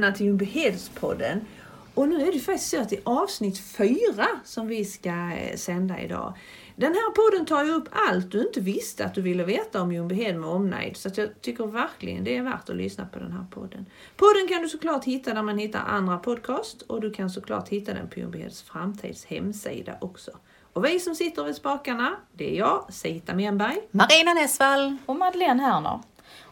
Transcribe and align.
välkomna 0.00 0.16
till 0.16 0.26
Ljungbyhedspodden. 0.26 1.46
Och 1.94 2.08
nu 2.08 2.28
är 2.28 2.32
det 2.32 2.38
faktiskt 2.38 2.70
så 2.70 2.80
att 2.80 2.88
det 2.88 2.96
är 2.96 3.02
avsnitt 3.04 3.58
fyra 3.58 4.26
som 4.44 4.66
vi 4.66 4.84
ska 4.84 5.10
eh, 5.10 5.56
sända 5.56 6.00
idag. 6.00 6.34
Den 6.76 6.94
här 6.94 7.10
podden 7.10 7.46
tar 7.46 7.64
ju 7.64 7.70
upp 7.70 7.88
allt 7.92 8.32
du 8.32 8.40
inte 8.40 8.60
visste 8.60 9.04
att 9.04 9.14
du 9.14 9.22
ville 9.22 9.44
veta 9.44 9.82
om 9.82 9.92
Ljungbyhed 9.92 10.36
med 10.36 10.48
omnejd. 10.48 10.96
Så 10.96 11.08
att 11.08 11.18
jag 11.18 11.40
tycker 11.40 11.66
verkligen 11.66 12.24
det 12.24 12.36
är 12.36 12.42
värt 12.42 12.70
att 12.70 12.76
lyssna 12.76 13.06
på 13.06 13.18
den 13.18 13.32
här 13.32 13.44
podden. 13.50 13.86
Podden 14.16 14.48
kan 14.48 14.62
du 14.62 14.68
såklart 14.68 15.04
hitta 15.04 15.34
där 15.34 15.42
man 15.42 15.58
hittar 15.58 15.80
andra 15.80 16.18
podcast 16.18 16.82
och 16.82 17.00
du 17.00 17.10
kan 17.10 17.30
såklart 17.30 17.68
hitta 17.68 17.94
den 17.94 18.08
på 18.08 18.18
Ljungbyheds 18.20 18.62
framtids 18.62 19.24
hemsida 19.24 19.96
också. 20.00 20.30
Och 20.72 20.84
vi 20.84 21.00
som 21.00 21.14
sitter 21.14 21.44
vid 21.44 21.56
spakarna, 21.56 22.16
det 22.32 22.54
är 22.54 22.58
jag, 22.58 22.86
Sita 22.90 23.34
Menberg. 23.34 23.76
Marina 23.90 24.34
Näsvall. 24.34 24.96
och 25.06 25.16
Madeleine 25.16 25.62
Herner. 25.62 26.00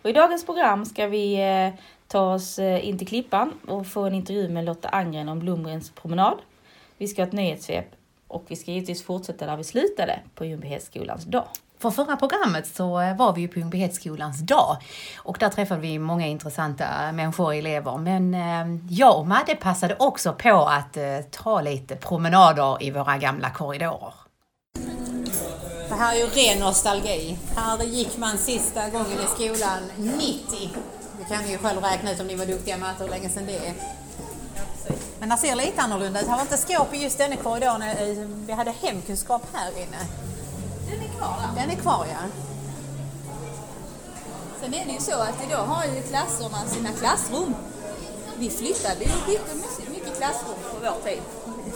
Och 0.03 0.11
I 0.11 0.13
dagens 0.13 0.47
program 0.47 0.85
ska 0.85 1.07
vi 1.07 1.35
eh, 1.35 1.81
ta 2.09 2.35
oss 2.35 2.59
eh, 2.59 2.89
in 2.89 2.99
till 2.99 3.07
Klippan 3.07 3.53
och 3.67 3.87
få 3.87 4.03
en 4.03 4.15
intervju 4.15 4.49
med 4.49 4.65
Lotta 4.65 4.89
Angren 4.89 5.29
om 5.29 5.39
Blomgrens 5.39 5.91
promenad. 5.91 6.39
Vi 6.99 7.09
ska 7.09 7.23
ha 7.23 7.27
ett 7.27 7.33
nyhetssvep 7.33 7.87
och 8.29 8.45
vi 8.49 8.57
ska 8.57 8.71
givetvis 8.71 9.03
fortsätta 9.03 9.47
där 9.47 9.57
vi 9.57 9.65
slutade 9.65 10.21
på 10.35 10.45
Ljungbyhedsskolans 10.45 11.25
dag. 11.25 11.45
För 11.79 11.91
förra 11.91 12.17
programmet 12.17 12.67
så 12.67 13.01
eh, 13.01 13.17
var 13.17 13.33
vi 13.33 13.41
ju 13.41 13.49
på 13.49 13.59
Ljungbyhedsskolans 13.59 14.41
dag 14.41 14.77
och 15.17 15.37
där 15.41 15.49
träffade 15.49 15.81
vi 15.81 15.99
många 15.99 16.27
intressanta 16.27 17.13
människor 17.13 17.45
och 17.45 17.55
elever. 17.55 17.99
Men 17.99 18.35
eh, 18.35 18.81
jag 18.91 19.19
och 19.19 19.27
Madde 19.27 19.55
passade 19.55 19.97
också 19.99 20.33
på 20.33 20.65
att 20.65 20.97
ta 21.31 21.61
lite 21.61 21.97
promenader 21.97 22.83
i 22.83 22.91
våra 22.91 23.19
gamla 23.19 23.51
korridorer. 23.51 24.15
Det 25.89 25.95
här 25.95 26.15
är 26.15 26.19
ju 26.19 26.27
ren 26.27 26.59
nostalgi. 26.59 27.39
Här 27.57 27.85
gick 27.85 28.17
man 28.17 28.39
sista 28.39 28.89
gången 28.91 29.19
i 29.25 29.27
skolan 29.27 29.83
90. 29.97 30.71
Det 31.29 31.35
kan 31.35 31.45
ni 31.45 31.51
ju 31.51 31.59
själv 31.59 31.81
räkna 31.83 32.13
ut 32.13 32.21
om 32.21 32.27
ni 32.27 32.35
var 32.35 32.47
duktiga 32.47 32.77
i 32.77 32.79
matte 32.79 33.03
hur 33.05 33.11
länge 33.11 33.29
sedan 33.31 33.47
det 33.47 33.57
är. 33.57 33.75
Men 35.21 35.29
det 35.29 35.37
ser 35.37 35.55
lite 35.57 35.83
annorlunda 35.83 36.21
ut. 36.21 36.27
Här 36.27 36.35
var 36.35 36.43
inte 36.43 36.57
skåp 36.57 36.95
i 36.95 36.97
just 37.03 37.19
denna 37.19 37.37
korridoren. 37.37 37.83
Eh, 37.83 38.27
Vi 38.47 38.53
hade 38.53 38.71
hemkunskap 38.71 39.43
här 39.53 39.71
inne. 39.71 39.97
Den 40.91 41.01
är 41.01 41.19
kvar 41.19 41.35
där. 41.41 41.61
Den 41.63 41.71
är 41.71 41.81
kvar 41.83 42.07
ja. 42.11 42.19
Sen 44.61 44.75
är 44.75 44.85
det 44.87 44.93
ju 44.93 45.01
så 45.01 45.21
att 45.21 45.45
idag 45.49 45.65
har 45.65 45.85
ju 45.85 46.03
klasserna 46.03 46.67
sina 46.67 46.89
klassrum. 46.93 47.55
Vi 48.39 48.51
flyttade 48.51 49.05
ju 49.05 49.11
mycket, 49.29 49.89
mycket 49.91 50.17
klassrum 50.19 50.55
på 50.71 50.77
vår 50.83 51.11
tid. 51.11 51.23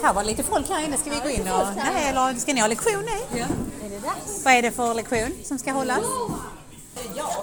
Här 0.02 0.14
var 0.14 0.24
lite 0.24 0.42
folk 0.42 0.68
här 0.68 0.84
inne. 0.84 0.96
Ska 0.96 1.10
vi 1.10 1.16
gå 1.20 1.28
in 1.28 1.48
och... 1.52 1.66
Nej, 1.76 2.08
eller 2.08 2.34
ska 2.34 2.54
ni 2.54 2.60
ha 2.60 2.68
lektion? 2.68 3.02
Nej. 3.06 3.40
Ja. 3.40 3.46
Är 3.86 3.90
det 3.90 3.98
dags? 3.98 4.44
Vad 4.44 4.54
är 4.54 4.62
det 4.62 4.70
för 4.70 4.94
lektion 4.94 5.34
som 5.44 5.58
ska 5.58 5.72
hållas? 5.72 5.98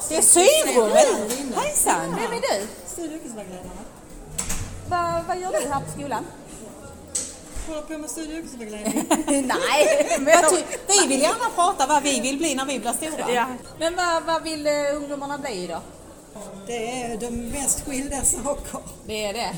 Det 0.10 0.16
är 0.16 0.22
syvrummet! 0.22 1.56
Hejsan! 1.56 2.16
Vem 2.16 2.32
är 2.32 2.42
du? 2.42 2.68
Vad, 4.90 5.26
vad 5.28 5.40
gör 5.40 5.52
du 5.52 5.70
här 5.70 5.82
på 5.82 5.92
skolan? 5.92 6.26
håller 7.70 7.82
på 7.82 7.98
med 7.98 8.10
studie 8.10 8.34
och 8.34 8.38
yrkesvägledning. 8.40 9.08
Nej, 9.48 10.18
men, 10.20 10.28
Jag 10.28 10.52
vi 10.88 11.08
vill 11.08 11.22
gärna 11.22 11.50
prata 11.56 11.88
vad 11.88 12.04
vi 12.04 12.20
vill 12.20 12.38
bli 12.38 12.56
när 12.56 12.66
vi 12.66 12.80
blir 12.80 12.94
stora. 12.94 13.32
ja. 13.32 13.48
men 13.80 13.96
vad, 13.96 14.24
vad 14.24 14.44
vill 14.44 14.68
eh, 14.68 14.74
ungdomarna 14.96 15.38
bli 15.38 15.68
då? 15.68 15.82
Det 16.68 17.02
är 17.02 17.18
de 17.18 17.32
mest 17.32 17.86
skilda 17.86 18.22
saker. 18.22 18.80
Det 19.06 19.26
är 19.26 19.34
det. 19.34 19.56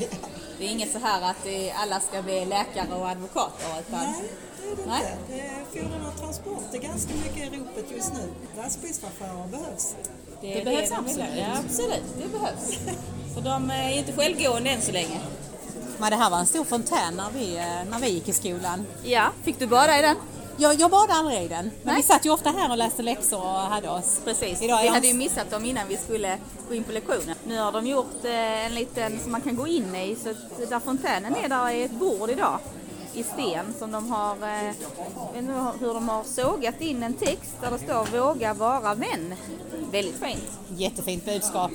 Det 0.58 0.64
är 0.64 0.68
inget 0.68 0.92
så 0.92 0.98
här 0.98 1.30
att 1.30 1.46
eh, 1.46 1.82
alla 1.82 2.00
ska 2.00 2.22
bli 2.22 2.44
läkare 2.44 2.94
och 2.94 3.08
advokater 3.08 3.66
utan 3.80 4.00
Nej, 4.00 4.22
det 4.60 4.72
är 4.72 4.76
det 4.76 4.82
Nej. 4.86 5.00
inte. 5.00 5.32
Det 5.32 5.40
är 5.40 5.82
fordon 5.82 6.06
och 6.06 6.20
transport 6.20 6.62
det 6.70 6.76
är 6.76 6.82
ganska 6.82 7.14
mycket 7.14 7.52
i 7.52 7.58
ropet 7.58 7.90
just 7.96 8.12
nu. 8.12 8.32
Lastbilschaufförer 8.56 9.46
behövs. 9.50 9.94
Det, 10.42 10.54
Det 10.54 10.64
behövs 10.64 10.90
absolut. 10.92 11.28
Ja, 11.38 11.46
absolut. 11.66 12.02
Det 12.22 12.38
behövs. 12.38 12.78
För 13.34 13.40
de 13.40 13.70
är 13.70 13.98
inte 13.98 14.12
självgående 14.12 14.70
än 14.70 14.80
så 14.82 14.92
länge. 14.92 15.20
Men 15.98 16.10
det 16.10 16.16
här 16.16 16.30
var 16.30 16.38
en 16.38 16.46
stor 16.46 16.64
fontän 16.64 17.14
när 17.16 17.30
vi, 17.34 17.56
eh, 17.56 17.90
när 17.90 17.98
vi 18.00 18.08
gick 18.08 18.28
i 18.28 18.32
skolan. 18.32 18.86
Ja, 19.04 19.26
fick 19.44 19.58
du 19.58 19.66
bada 19.66 19.98
i 19.98 20.02
den? 20.02 20.16
Jag, 20.56 20.80
jag 20.80 20.90
badade 20.90 21.12
aldrig 21.18 21.42
i 21.42 21.48
den, 21.48 21.64
men 21.64 21.72
Nej. 21.82 21.96
vi 21.96 22.02
satt 22.02 22.26
ju 22.26 22.30
ofta 22.30 22.50
här 22.50 22.70
och 22.70 22.76
läste 22.78 23.02
läxor 23.02 23.38
och 23.40 23.48
hade 23.60 23.88
oss. 23.90 24.20
Precis. 24.24 24.62
Idag 24.62 24.78
vi 24.80 24.86
jag- 24.86 24.92
hade 24.92 25.06
ju 25.06 25.14
missat 25.14 25.50
dem 25.50 25.64
innan 25.64 25.88
vi 25.88 25.96
skulle 25.96 26.38
gå 26.68 26.74
in 26.74 26.84
på 26.84 26.92
lektionen. 26.92 27.36
Nu 27.46 27.58
har 27.58 27.72
de 27.72 27.86
gjort 27.86 28.24
eh, 28.24 28.66
en 28.66 28.74
liten 28.74 29.18
som 29.22 29.32
man 29.32 29.40
kan 29.40 29.56
gå 29.56 29.66
in 29.66 29.94
i. 29.94 30.16
Så 30.24 30.34
där 30.68 30.80
fontänen 30.80 31.36
är, 31.44 31.48
där 31.48 31.70
är 31.70 31.84
ett 31.84 31.90
bord 31.90 32.30
idag 32.30 32.58
i 33.14 33.22
sten 33.22 33.74
som 33.78 33.92
de 33.92 34.10
har, 34.10 34.32
eh, 34.36 34.74
hur 35.80 35.94
de 35.94 36.08
har 36.08 36.24
sågat 36.24 36.80
in 36.80 37.02
en 37.02 37.14
text 37.14 37.52
där 37.60 37.70
det 37.70 37.78
står 37.78 38.18
våga 38.20 38.54
vara 38.54 38.94
vän. 38.94 39.34
Väldigt 39.90 40.20
fint. 40.22 40.58
Jättefint 40.68 41.24
budskap. 41.24 41.70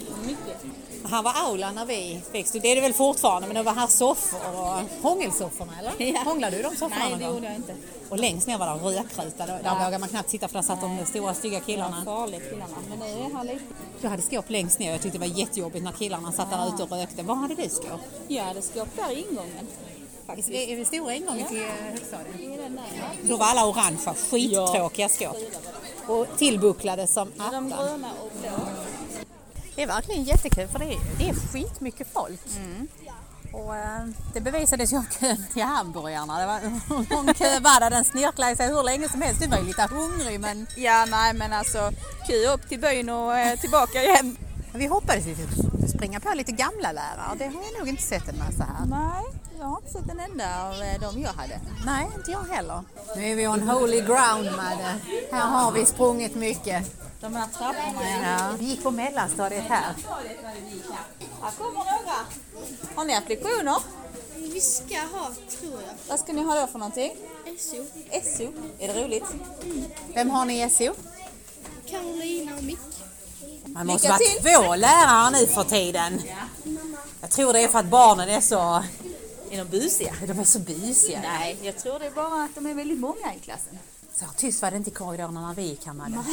Här 1.10 1.24
var 1.24 1.34
aulan 1.46 1.76
när 1.76 1.86
vi 1.86 2.22
studera. 2.46 2.62
Det 2.62 2.72
är 2.72 2.76
det 2.76 2.82
väl 2.82 2.94
fortfarande, 2.94 3.48
men 3.48 3.56
det 3.56 3.64
var 3.64 3.74
här 3.74 3.88
soffor 3.88 4.40
och 4.54 5.04
hångelsofforna 5.10 5.72
eller? 5.80 5.94
Ja. 6.14 6.22
Hånglade 6.26 6.58
du 6.58 6.64
de 6.64 6.70
sofforna 6.70 7.10
Nej, 7.10 7.18
det 7.20 7.26
gjorde 7.26 7.46
jag 7.46 7.56
inte. 7.56 7.74
Och 8.10 8.20
längst 8.20 8.48
ner 8.48 8.58
var 8.58 8.66
det 8.66 9.00
rökruta. 9.00 9.46
Där, 9.46 9.64
där 9.64 9.76
vågade 9.76 9.98
man 9.98 10.10
knappt 10.10 10.30
sitta 10.30 10.48
för 10.48 10.54
där 10.54 10.62
satt 10.62 10.82
de 10.82 11.06
stora 11.06 11.34
stygga 11.34 11.60
killarna. 11.60 12.02
Farligt 12.06 12.50
killarna. 12.50 12.78
Men 12.90 13.00
nu 13.00 13.06
är 13.06 13.36
här 13.38 13.44
lite. 13.44 13.64
Jag 14.02 14.10
hade 14.10 14.22
skåp 14.22 14.50
längst 14.50 14.80
ner. 14.80 14.92
Jag 14.92 15.02
tyckte 15.02 15.18
det 15.18 15.28
var 15.30 15.38
jättejobbigt 15.40 15.84
när 15.84 15.92
killarna 15.92 16.32
satt 16.32 16.52
där 16.52 16.68
ute 16.68 16.84
och 16.84 16.92
rökte. 16.92 17.24
Var 17.24 17.36
hade 17.36 17.56
du 17.56 17.70
skåp? 17.70 18.02
Jag 18.28 18.44
hade 18.44 18.62
skåp 18.62 18.88
där 18.96 19.12
i 19.12 19.26
ingången. 19.30 19.68
I, 20.36 20.72
i 20.72 20.76
den 20.76 20.86
stora 20.86 21.14
ingången 21.14 21.48
till 21.48 21.64
högstadiet? 21.90 22.72
Då 23.24 23.38
var 23.38 23.46
alla 23.46 23.66
orangea, 23.66 24.14
skittråkiga 24.32 25.10
skåp. 25.10 25.38
Och 26.08 26.28
tillbucklade 26.38 27.08
som 27.08 27.32
De 27.38 27.44
attan. 27.44 27.70
gröna 27.70 28.12
och 28.24 28.32
blå. 28.42 28.50
Det 29.76 29.84
är 29.84 29.88
verkligen 29.88 30.24
jättekul 30.24 30.68
för 30.68 30.80
det 30.80 30.86
är, 30.86 31.00
det 31.20 31.30
är 31.30 31.34
skitmycket 31.34 32.08
folk. 32.14 32.40
Och, 33.54 33.76
eh, 33.76 34.06
det 34.34 34.42
bevisades 34.42 34.94
ju 34.94 34.98
av 34.98 35.06
kön 35.20 35.46
till 35.54 35.64
hamburgarna. 35.64 36.40
Det 36.40 36.46
var, 36.46 36.60
hur 36.60 37.16
lång 37.16 37.34
kö 37.34 37.60
var 37.60 37.80
det? 37.80 37.90
Den 37.90 38.04
snirklade 38.06 38.56
sig 38.56 38.68
hur 38.68 38.84
länge 38.84 39.10
som 39.10 39.22
helst. 39.22 39.42
Du 39.42 39.48
var 39.48 39.58
ju 39.58 39.64
lite 39.64 39.88
hungrig 39.92 40.40
men 40.40 40.68
Ja, 40.76 41.06
nej 41.06 41.34
men 41.34 41.54
alltså 41.54 41.92
kö 42.28 42.54
upp 42.54 42.70
till 42.70 42.80
byn 42.80 43.10
och 43.10 43.38
eh, 43.38 43.60
tillbaka 43.60 44.04
igen. 44.04 44.38
Vi 44.78 44.86
hoppades 44.88 45.28
ju 45.28 45.32
att 45.32 45.90
springa 45.90 46.20
på 46.20 46.34
lite 46.34 46.52
gamla 46.52 46.92
lärare. 46.92 47.36
Det 47.38 47.46
har 47.46 47.64
jag 47.72 47.80
nog 47.80 47.88
inte 47.88 48.04
sett 48.04 48.28
en 48.28 48.38
massa 48.38 48.64
här. 48.64 48.86
Nej, 48.86 49.24
jag 49.60 49.66
har 49.66 49.78
inte 49.78 49.92
sett 49.92 50.10
en 50.10 50.20
enda 50.20 50.64
av 50.64 50.74
eh, 50.82 51.02
dem 51.02 51.22
jag 51.22 51.34
hade. 51.34 51.60
Nej, 51.86 52.08
inte 52.18 52.32
jag 52.32 52.44
heller. 52.56 52.82
Nu 53.16 53.32
är 53.32 53.36
vi 53.36 53.48
on 53.48 53.70
holy 53.70 53.98
ground 54.02 54.46
Madde. 54.56 54.96
Här 55.32 55.48
har 55.48 55.72
vi 55.72 55.86
sprungit 55.86 56.36
mycket. 56.36 56.92
De 57.22 57.36
här 57.36 57.48
trapporna 57.48 58.02
ja. 58.24 58.56
Vi 58.60 58.66
gick 58.66 58.84
på 58.84 58.92
mellanstadiet 58.92 59.64
här. 59.70 59.94
Här 61.42 61.52
kommer 61.58 61.74
några. 61.74 62.18
Har 62.96 63.06
ni 63.06 63.14
haft 63.14 63.30
lektioner? 63.30 63.78
Vi 64.36 64.62
ska 64.62 64.96
ha, 64.96 65.32
tror 65.60 65.74
jag, 65.74 65.94
Vad 66.10 66.20
ska 66.20 66.34
ni 66.34 66.44
ha 66.44 66.62
då 66.62 66.68
för 66.68 66.80
någonting? 66.80 67.12
SO. 67.60 67.86
SO. 68.24 68.54
Är 68.80 68.94
det 68.94 69.04
roligt? 69.04 69.24
Vem 70.14 70.30
har 70.30 70.46
ni 70.46 70.64
i 70.64 70.70
SO? 70.70 70.94
Carolina 71.90 72.56
och 72.58 72.64
Mick. 72.64 72.97
Man 73.78 73.88
måste 73.88 74.08
vara 74.08 74.20
två 74.42 74.76
lärare 74.76 75.32
nu 75.32 75.48
för 75.48 75.64
tiden. 75.64 76.22
Jag 77.22 77.32
tror 77.32 77.54
det 77.54 77.60
är 77.60 77.68
för 77.68 77.80
att 77.80 77.86
barnen 77.86 78.30
är 78.30 78.42
så... 78.42 78.84
Är 79.52 79.58
de 79.58 79.64
busiga? 79.64 80.14
De 80.28 80.40
är 80.40 80.44
så 80.44 80.60
busiga. 80.60 81.22
Nej, 81.22 81.58
jag 81.62 81.78
tror 81.78 82.00
det 82.00 82.06
är 82.06 82.12
bara 82.12 82.44
att 82.44 82.56
de 82.56 82.66
är 82.66 82.74
väldigt 82.74 83.00
många 83.00 83.36
i 83.36 83.40
klassen. 83.40 83.80
Så 84.16 84.26
tyst 84.38 84.62
var 84.62 84.72
det 84.72 84.78
inte 84.78 84.90
i 84.90 84.94
korridorerna 84.94 85.48
när 85.48 85.54
vi 85.54 85.62
gick 85.62 85.86
här 85.86 85.94
Madde. 85.94 86.24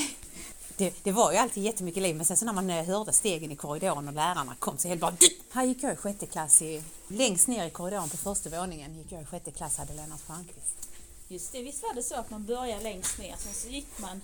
Det, 0.77 0.95
det 1.03 1.13
var 1.13 1.33
ju 1.33 1.39
alltid 1.39 1.63
jättemycket 1.63 2.03
liv 2.03 2.17
men 2.17 2.27
sen 2.27 2.37
så 2.37 2.45
när 2.45 2.53
man 2.53 2.71
hörde 2.71 3.13
stegen 3.13 3.51
i 3.51 3.57
korridoren 3.57 4.09
och 4.09 4.15
lärarna 4.15 4.57
kom 4.59 4.79
så 4.79 4.89
helt 4.89 5.01
bara... 5.01 5.17
Här 5.53 5.65
gick 5.65 5.83
jag 5.83 5.93
i 5.93 5.97
sjätte 5.97 6.27
klass 6.27 6.63
i... 6.63 6.83
Längst 7.09 7.49
ner 7.49 7.67
i 7.67 7.71
korridoren 7.71 8.09
på 8.09 8.17
första 8.17 8.51
våningen 8.51 8.99
gick 8.99 9.13
jag 9.13 9.23
i 9.23 9.25
sjätte 9.25 9.51
klass 9.51 9.77
hade 9.77 9.95
Lennart 9.95 10.27
Palmqvist. 10.27 10.89
Just 11.29 11.53
det, 11.53 11.63
visst 11.63 11.83
var 11.83 11.95
det 11.95 12.03
så 12.03 12.15
att 12.15 12.31
man 12.31 12.45
började 12.45 12.83
längst 12.83 13.19
ner, 13.19 13.35
sen 13.39 13.55
så 13.55 13.69
gick 13.69 13.99
man 13.99 14.21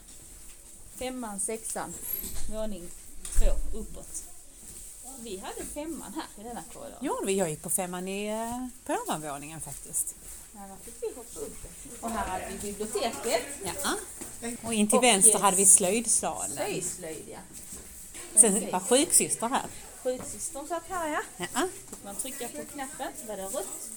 femman, 0.99 1.41
sexan, 1.41 1.95
våning 2.53 2.89
två 3.41 3.79
uppåt. 3.79 4.25
Vi 5.23 5.37
hade 5.37 5.65
femman 5.65 6.15
här 6.15 6.45
i 6.45 6.49
denna 6.49 6.63
korridor. 6.73 6.99
Gjorde 7.01 7.27
vi? 7.27 7.33
Jag 7.33 7.51
gick 7.51 7.63
på 7.63 7.71
femman 7.71 8.09
i, 8.09 8.27
eh, 8.27 8.67
på 8.87 9.03
ovanvåningen 9.07 9.61
faktiskt. 9.61 10.15
Här 10.55 10.77
fick 10.85 10.95
vi 11.01 11.07
hoppa 11.17 11.41
upp. 11.41 11.57
Och 12.01 12.11
här 12.11 12.27
hade 12.27 12.49
vi 12.49 12.59
biblioteket. 12.59 13.43
Ja. 13.65 13.97
Och 14.63 14.75
in 14.75 14.89
till 14.89 14.99
Och, 14.99 15.05
vänster 15.05 15.39
hade 15.39 15.57
vi 15.57 15.67
slöjdsalen. 15.67 16.51
Slöjdslöjd, 16.51 17.25
ja. 17.29 17.39
Sen 18.35 18.71
var 18.73 18.81
sjuksyster 18.81 19.49
här. 19.49 19.67
Sjuksystern 20.03 20.69
satt 20.69 20.89
här, 20.89 21.09
ja. 21.09 21.47
Ja. 21.55 21.69
Fick 21.91 22.05
man 22.05 22.17
trycka 22.17 22.49
på 22.49 22.65
knappen 22.73 23.13
så 23.21 23.27
var 23.27 23.37
det 23.37 23.45
rött 23.45 23.91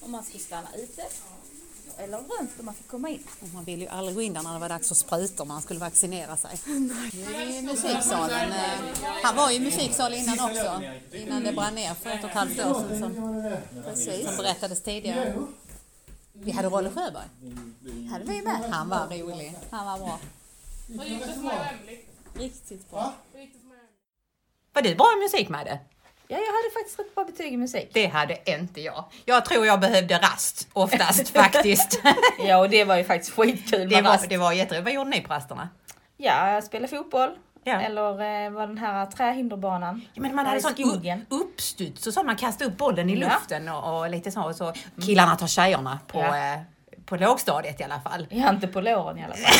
om 0.00 0.10
man 0.10 0.24
skulle 0.24 0.42
stanna 0.42 0.68
ute. 0.76 1.06
Eller 1.98 2.18
grönt 2.18 2.50
om 2.58 2.64
man 2.66 2.74
fick 2.74 2.88
komma 2.88 3.08
in. 3.08 3.22
Och 3.40 3.48
Man 3.54 3.64
ville 3.64 3.82
ju 3.84 3.88
aldrig 3.88 4.14
gå 4.16 4.22
in 4.22 4.34
där 4.34 4.42
när 4.42 4.52
det 4.52 4.58
var 4.58 4.68
dags 4.68 4.88
för 4.88 4.94
sprutor 4.94 5.44
man 5.44 5.62
skulle 5.62 5.80
vaccinera 5.80 6.36
sig. 6.36 6.58
Nu 6.66 6.90
är 7.34 7.46
vi 7.46 7.56
i 7.58 7.62
musiksalen. 7.62 8.52
Eh, 8.52 9.04
Här 9.22 9.34
var 9.34 9.50
ju 9.50 9.60
musiksal 9.60 10.14
innan 10.14 10.40
också. 10.40 10.82
Innan 11.12 11.44
det 11.44 11.52
brann 11.52 11.74
ner 11.74 11.94
för 11.94 12.10
ett 12.10 12.24
och 12.24 12.30
ett 12.30 12.36
halvt 12.36 12.58
år 12.58 12.74
sedan 12.88 12.98
som, 12.98 13.52
precis, 13.84 14.26
som 14.26 14.36
berättades 14.36 14.82
tidigare. 14.82 15.34
Vi 16.32 16.50
hade 16.50 16.68
Rolle 16.68 16.90
Sjöberg. 16.90 17.28
Hade 18.10 18.24
vi 18.24 18.42
med. 18.42 18.70
Han 18.70 18.88
var 18.88 19.06
rolig. 19.06 19.56
Han 19.70 19.86
var 19.86 19.98
bra. 20.06 20.18
Riktigt 22.34 22.90
bra. 22.90 23.14
Var 24.72 24.82
du 24.82 24.94
bra 24.94 25.06
i 25.18 25.22
musik 25.22 25.48
Madde? 25.48 25.78
Ja, 26.28 26.36
jag 26.36 26.46
hade 26.46 26.70
faktiskt 26.74 26.98
rätt 26.98 27.14
bra 27.14 27.24
betyg 27.24 27.52
i 27.52 27.56
musik. 27.56 27.90
Det 27.92 28.06
hade 28.06 28.38
inte 28.50 28.80
jag. 28.80 29.04
Jag 29.24 29.44
tror 29.44 29.66
jag 29.66 29.80
behövde 29.80 30.18
rast 30.18 30.68
oftast 30.72 31.28
faktiskt. 31.34 32.00
Ja, 32.46 32.56
och 32.58 32.70
det 32.70 32.84
var 32.84 32.96
ju 32.96 33.04
faktiskt 33.04 33.32
skitkul 33.36 33.88
det, 33.88 33.96
med 33.96 34.04
var, 34.04 34.12
rast. 34.12 34.28
det 34.28 34.36
var 34.36 34.52
jätteroligt. 34.52 34.84
Vad 34.84 34.94
gjorde 34.94 35.10
ni 35.10 35.20
på 35.20 35.34
rasterna? 35.34 35.68
Ja, 36.16 36.50
jag 36.50 36.64
spelade 36.64 36.96
fotboll. 36.96 37.30
Ja. 37.64 37.80
Eller 37.80 38.10
eh, 38.10 38.50
var 38.50 38.66
den 38.66 38.78
här 38.78 39.06
trähinderbanan. 39.06 40.02
Ja, 40.14 40.22
men 40.22 40.34
man 40.34 40.46
hade 40.46 40.60
sån 40.60 40.74
uppstuds 41.28 42.06
och 42.06 42.12
så. 42.14 42.22
Man 42.22 42.36
kastade 42.36 42.70
upp 42.70 42.76
bollen 42.76 43.10
i 43.10 43.20
Ja. 43.20 43.28
luften 43.28 43.68
och, 43.68 43.98
och 44.00 44.10
lite 44.10 44.30
så. 44.30 44.42
Och 44.42 44.56
så 44.56 44.72
killarna 45.06 45.36
tar 45.36 45.46
tjejerna 45.46 45.98
på, 46.06 46.18
Ja. 46.20 46.52
eh, 46.54 46.60
på 47.06 47.16
lågstadiet 47.16 47.80
i 47.80 47.84
alla 47.84 48.00
fall. 48.00 48.26
Ja, 48.30 48.50
inte 48.50 48.66
på 48.66 48.80
låren 48.80 49.18
i 49.18 49.24
alla 49.24 49.34
fall. 49.34 49.54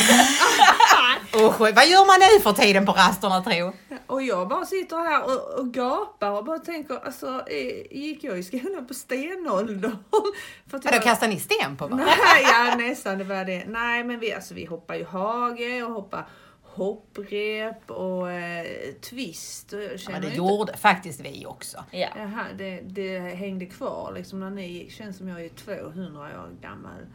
Usch, 1.45 1.59
vad 1.59 1.87
gör 1.87 2.05
man 2.07 2.19
nu 2.19 2.39
för 2.43 2.53
tiden 2.53 2.85
på 2.85 2.91
rasterna 2.91 3.41
tro? 3.43 3.73
Och 4.07 4.21
jag 4.23 4.47
bara 4.47 4.65
sitter 4.65 4.97
här 4.97 5.23
och, 5.25 5.59
och 5.59 5.73
gapar 5.73 6.31
och 6.31 6.45
bara 6.45 6.59
tänker, 6.59 7.05
alltså 7.05 7.43
gick 7.91 8.23
jag 8.23 8.39
i 8.39 8.43
skolan 8.43 8.87
på 8.87 8.93
stenåldern? 8.93 9.97
För 10.67 10.77
att 10.77 10.85
Vadå, 10.85 10.99
kastar 10.99 11.27
ni 11.27 11.39
sten 11.39 11.77
på 11.77 11.85
varandra? 11.87 12.05
Nej, 12.05 12.43
ja 12.43 12.75
nästan 12.77 13.17
det 13.17 13.23
var 13.23 13.45
det. 13.45 13.65
Nej 13.67 14.03
men 14.03 14.19
vi, 14.19 14.33
alltså, 14.33 14.53
vi 14.53 14.65
hoppar 14.65 14.95
ju 14.95 15.03
hage 15.05 15.83
och 15.83 15.93
hoppar 15.93 16.27
hopprep 16.63 17.91
och 17.91 18.31
eh, 18.31 18.65
twist. 19.09 19.73
Och 19.73 19.81
jag 19.81 19.91
Ja, 19.91 20.11
det 20.11 20.15
inte- 20.17 20.37
gjorde 20.37 20.77
faktiskt 20.77 21.19
vi 21.19 21.45
också. 21.45 21.83
Ja. 21.91 22.07
Jaha, 22.17 22.45
det, 22.57 22.81
det 22.85 23.19
hängde 23.19 23.65
kvar 23.65 24.11
liksom 24.15 24.39
när 24.39 24.49
ni 24.49 24.67
gick. 24.67 24.91
Känns 24.91 25.17
som 25.17 25.27
jag 25.27 25.45
är 25.45 25.49
200 25.49 26.21
år 26.21 26.49
gammal. 26.61 27.05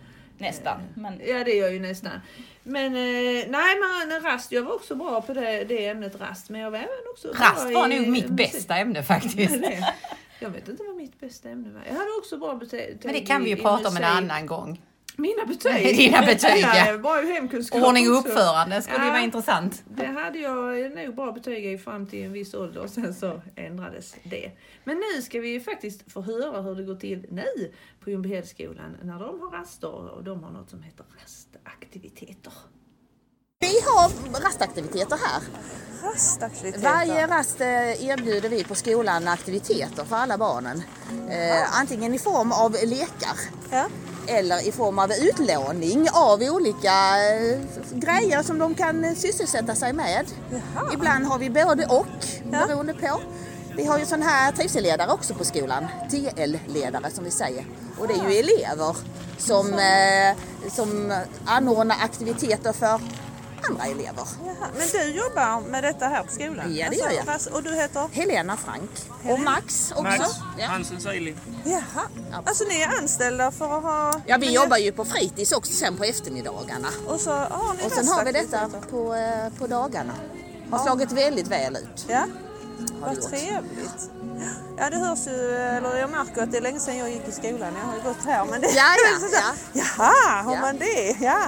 Nästan. 0.42 0.80
Men 0.94 1.20
Ja 1.26 1.44
det 1.44 1.54
gör 1.54 1.70
ju 1.70 1.80
nästan. 1.80 2.12
Men 2.62 2.86
eh, 2.86 3.44
nej 3.48 3.76
men 3.80 4.22
rast, 4.22 4.52
jag 4.52 4.62
var 4.62 4.74
också 4.74 4.94
bra 4.94 5.22
på 5.22 5.32
det, 5.34 5.64
det 5.64 5.86
ämnet 5.86 6.20
rast. 6.20 6.50
Men 6.50 6.60
jag 6.60 6.70
var 6.70 6.78
även 6.78 6.88
också 7.12 7.28
Rast 7.28 7.74
var 7.74 7.88
nog 7.88 8.08
mitt 8.08 8.30
musik. 8.30 8.52
bästa 8.52 8.76
ämne 8.76 9.02
faktiskt. 9.02 9.56
Jag 10.40 10.50
vet 10.50 10.68
inte 10.68 10.82
vad 10.86 10.96
mitt 10.96 11.20
bästa 11.20 11.48
ämne 11.48 11.70
var. 11.72 11.82
Jag 11.86 11.94
hade 11.94 12.10
också 12.18 12.38
bra 12.38 12.54
betyg 12.54 12.98
Men 13.02 13.12
det 13.14 13.20
kan 13.20 13.44
vi 13.44 13.50
ju 13.50 13.56
prata 13.56 13.88
om 13.88 13.96
en 13.96 14.04
annan 14.04 14.46
gång. 14.46 14.80
Mina 15.16 15.46
betyg? 15.46 15.96
Dina 15.96 16.22
betyg, 16.22 16.60
ja. 16.74 16.96
var 16.98 17.22
ju 17.22 17.32
hemkunskap 17.32 17.82
Ordning 17.82 18.10
och 18.10 18.18
uppförande 18.18 18.82
skulle 18.82 18.98
ju 18.98 19.04
Ja. 19.04 19.10
vara 19.10 19.20
intressant. 19.22 19.82
Det 19.88 20.06
hade 20.06 20.38
jag 20.38 20.92
nog 20.96 21.14
bra 21.14 21.32
betyg 21.32 21.66
i 21.66 21.78
fram 21.78 22.06
till 22.06 22.24
en 22.24 22.32
viss 22.32 22.54
ålder 22.54 22.80
och 22.80 22.90
sen 22.90 23.14
så 23.14 23.42
ändrades 23.56 24.14
det. 24.22 24.50
Men 24.84 24.96
nu 25.14 25.22
ska 25.22 25.40
vi 25.40 25.48
ju 25.48 25.60
faktiskt 25.60 26.12
få 26.12 26.20
höra 26.22 26.60
hur 26.62 26.74
det 26.74 26.82
går 26.82 26.94
till 26.94 27.26
nu 27.30 27.72
på 28.04 28.10
Ljungbyhedsskolan 28.10 28.96
när 29.02 29.18
de 29.18 29.40
har 29.40 29.50
raster 29.50 30.10
och 30.14 30.24
de 30.24 30.44
har 30.44 30.50
något 30.50 30.70
som 30.70 30.82
heter 30.82 31.04
rastaktiviteter. 31.22 32.52
Vi 33.60 33.80
har 33.86 34.10
rastaktiviteter 34.40 35.16
här. 35.26 35.42
Rastaktiviteter. 36.10 36.84
Varje 36.84 37.26
rast 37.26 37.60
eh, 37.60 38.06
erbjuder 38.08 38.48
vi 38.48 38.64
på 38.64 38.74
skolan 38.74 39.28
aktiviteter 39.28 40.04
för 40.04 40.16
alla 40.16 40.38
barnen. 40.38 40.82
Eh, 41.30 41.80
antingen 41.80 42.14
i 42.14 42.18
form 42.18 42.52
av 42.52 42.72
lekar 42.72 43.36
Ja. 43.70 43.88
Eller 44.26 44.68
i 44.68 44.72
form 44.72 44.98
av 44.98 45.12
utlåning 45.12 46.08
av 46.12 46.42
olika 46.42 46.92
eh, 46.92 47.58
grejer 47.92 48.42
som 48.42 48.58
de 48.58 48.74
kan 48.74 49.04
eh, 49.04 49.14
sysselsätta 49.14 49.74
sig 49.74 49.92
med. 49.92 50.26
Ibland 50.94 51.26
har 51.26 51.38
vi 51.38 51.50
både 51.50 51.86
och 51.86 52.06
beroende 52.50 52.94
på. 52.94 53.20
Vi 53.76 53.84
har 53.84 53.98
ju 53.98 54.06
sån 54.06 54.22
här 54.22 54.52
trivselledare 54.52 55.12
också 55.12 55.34
på 55.34 55.44
skolan, 55.44 55.86
TL-ledare 56.10 57.10
som 57.10 57.24
vi 57.24 57.30
säger. 57.30 57.64
Och 57.98 58.08
det 58.08 58.14
är 58.14 58.30
ju 58.30 58.36
elever 58.36 58.96
som, 59.38 59.74
eh, 59.74 60.70
som 60.70 61.14
anordnar 61.44 61.96
aktiviteter 62.04 62.72
för 62.72 63.00
andra 63.70 63.84
elever. 63.84 64.26
Jaha. 64.46 64.68
Men 64.78 64.88
du 64.92 65.04
jobbar 65.10 65.60
med 65.60 65.84
detta 65.84 66.06
här 66.08 66.22
på 66.22 66.32
skolan? 66.32 66.60
Alltså, 66.60 66.78
Ja, 66.80 66.90
det 66.90 66.96
gör 66.96 67.10
jag. 67.10 67.26
ras- 67.28 67.46
Och 67.46 67.62
du 67.62 67.74
heter? 67.74 68.08
Helena 68.12 68.56
Frank 68.56 68.90
och 69.28 69.40
Max 69.40 69.90
också. 69.90 70.02
Max 70.02 70.22
Ja. 70.58 70.66
Hansen 70.66 71.00
Seili. 71.00 71.36
Jaha. 71.64 72.06
Alltså 72.46 72.64
ni 72.64 72.80
är 72.82 72.98
anställda 72.98 73.50
för 73.50 73.76
att 73.76 73.82
ha... 73.82 74.20
Ja, 74.26 74.36
vi 74.36 74.46
men- 74.46 74.54
jobbar 74.54 74.76
ju 74.76 74.92
på 74.92 75.04
fritids 75.04 75.52
också 75.52 75.72
sen 75.72 75.96
på 75.96 76.04
eftermiddagarna. 76.04 76.88
Och 77.06 77.20
så 77.20 77.30
har 77.30 77.74
ni 77.74 77.86
Och 77.86 77.92
sen 77.92 78.08
har 78.08 78.24
vi 78.24 78.32
detta 78.32 78.68
på, 78.90 79.14
eh, 79.14 79.52
på 79.58 79.66
dagarna. 79.66 80.12
Har 80.70 80.78
slagit 80.78 81.12
väldigt 81.12 81.48
väl 81.48 81.76
ut. 81.76 82.06
Ja, 82.08 82.24
vad 83.00 83.22
trevligt. 83.22 84.10
Ja, 84.78 84.90
det 84.90 84.96
hörs 84.96 85.26
ju, 85.26 85.54
eller 85.56 85.96
jag 85.96 86.10
märker 86.10 86.42
att 86.42 86.50
det 86.52 86.56
är 86.58 86.62
länge 86.62 86.80
sedan 86.80 86.96
jag 86.98 87.10
gick 87.10 87.28
i 87.28 87.32
skolan. 87.32 87.74
Jag 87.80 87.86
har 87.86 87.96
ju 87.96 88.02
gått 88.02 88.24
här. 88.24 88.44
Men 88.44 88.60
det, 88.60 88.66
Ja, 88.66 88.94
ja, 89.04 89.28
ja. 89.72 89.82
Jaha, 89.98 90.42
har 90.42 90.54
Ja. 90.54 90.60
man 90.60 90.78
det? 90.78 91.16
Ja. 91.20 91.42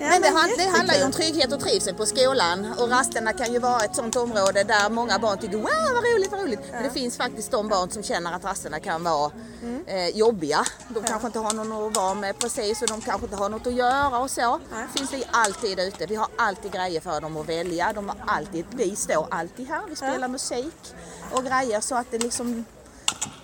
Ja 0.00 0.08
Men 0.08 0.22
det, 0.22 0.28
han, 0.28 0.50
det 0.58 0.68
handlar 0.76 0.94
ju 0.94 1.04
om 1.04 1.12
trygghet 1.12 1.52
och 1.52 1.60
trivsel 1.60 1.94
på 1.94 2.06
skolan 2.06 2.74
och 2.78 2.88
rasterna 2.90 3.32
kan 3.32 3.52
ju 3.52 3.58
vara 3.58 3.84
ett 3.84 3.96
sånt 3.96 4.16
område 4.16 4.64
där 4.64 4.90
många 4.90 5.18
barn 5.18 5.38
tycker 5.38 5.56
wow 5.56 5.94
vad 5.94 6.04
roligt, 6.04 6.30
vad 6.30 6.40
roligt. 6.40 6.60
Men 6.72 6.82
det 6.82 6.90
finns 6.90 7.16
faktiskt 7.16 7.50
de 7.50 7.68
barn 7.68 7.90
som 7.90 8.02
känner 8.02 8.32
att 8.32 8.44
rasterna 8.44 8.80
kan 8.80 9.04
vara 9.04 9.32
Mm. 9.62 9.84
eh, 9.86 10.08
jobbiga. 10.08 10.64
De 10.88 11.02
kanske 11.02 11.26
inte 11.26 11.38
har 11.38 11.52
någon 11.52 11.86
att 11.86 11.96
vara 11.96 12.14
med 12.14 12.38
precis 12.38 12.82
och 12.82 12.88
de 12.88 13.00
kanske 13.00 13.24
inte 13.26 13.36
har 13.36 13.48
något 13.48 13.66
att 13.66 13.74
göra 13.74 14.18
och 14.18 14.30
så. 14.30 14.60
finns 14.96 15.12
vi 15.12 15.24
alltid 15.30 15.78
ute. 15.80 16.06
Vi 16.06 16.14
har 16.14 16.28
alltid 16.38 16.72
grejer 16.72 17.00
för 17.00 17.20
dem 17.20 17.36
att 17.36 17.48
välja. 17.48 17.92
De 17.92 18.08
har 18.08 18.16
alltid, 18.26 18.66
vi 18.70 18.96
står 18.96 19.26
alltid 19.30 19.68
här, 19.68 19.82
vi 19.88 19.96
spelar 19.96 20.28
musik 20.28 20.94
och 21.32 21.44
grejer 21.44 21.80
så 21.80 21.94
att 21.94 22.06
det 22.10 22.18
liksom 22.18 22.64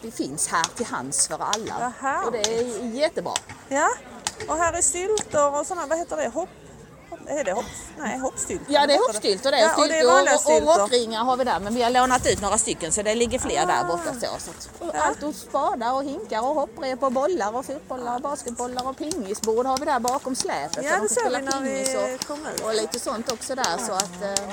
det 0.02 0.10
finns 0.10 0.48
här 0.48 0.66
till 0.76 0.86
hands 0.86 1.28
för 1.28 1.38
alla. 1.40 1.92
Och 2.26 2.32
det 2.32 2.38
är 2.58 2.84
jättebra. 2.94 3.34
Ja, 3.68 3.88
och 4.48 4.56
här 4.56 4.72
är 4.72 4.82
styltor 4.82 5.58
och 5.60 5.66
sådana, 5.66 5.86
vad 5.86 5.98
heter 5.98 6.16
det? 6.16 6.28
Hopp? 6.28 6.48
är 7.28 7.44
det 7.44 7.52
hopp? 7.52 7.64
Nej, 7.98 8.18
hoppstylt. 8.18 8.62
Ja 8.68 8.86
det 8.86 8.94
är 8.94 8.98
hoppstyltor 8.98 9.50
det. 9.50 9.58
Ja, 9.60 9.76
och 9.76 9.88
det 9.88 9.98
är 9.98 10.34
och, 10.34 10.68
och 10.68 10.78
rockringar 10.78 11.24
har 11.24 11.36
vi 11.36 11.44
där 11.44 11.60
men 11.60 11.74
vi 11.74 11.82
har 11.82 11.90
lånat 11.90 12.26
ut 12.26 12.40
några 12.40 12.58
stycken 12.58 12.92
så 12.92 13.02
det 13.02 13.14
ligger 13.14 13.38
fler 13.38 13.66
där 13.66 13.84
borta. 13.84 14.14
Så, 14.14 14.20
så. 14.20 14.50
att- 14.50 14.68
och 14.78 14.94
Allt 14.94 15.22
och 15.22 15.34
spadar 15.34 15.92
och 15.92 16.04
hinkar 16.04 16.40
och 16.40 16.54
hopprep 16.54 17.02
och 17.02 17.12
bollar 17.12 17.56
och 17.56 17.64
fotbollar 17.66 18.14
och 18.14 18.20
basketbollar 18.20 18.88
och 18.88 18.96
pingisbord 18.98 19.66
har 19.66 19.78
vi 19.78 19.84
där 19.84 20.00
bakom 20.00 20.36
släpet. 20.36 20.84
Ja, 20.84 20.98
det 21.02 21.08
såg 21.08 21.24
vi 21.24 21.38
när 21.40 21.60
vi 21.60 22.18
kom 22.26 22.46
ut. 22.46 22.60
och, 22.60 22.66
och 22.66 22.74
lite 22.74 23.00
sånt 23.00 23.32
också 23.32 23.54
där. 23.54 23.78
Så 23.86 23.92
att, 23.92 24.22
eh, 24.22 24.44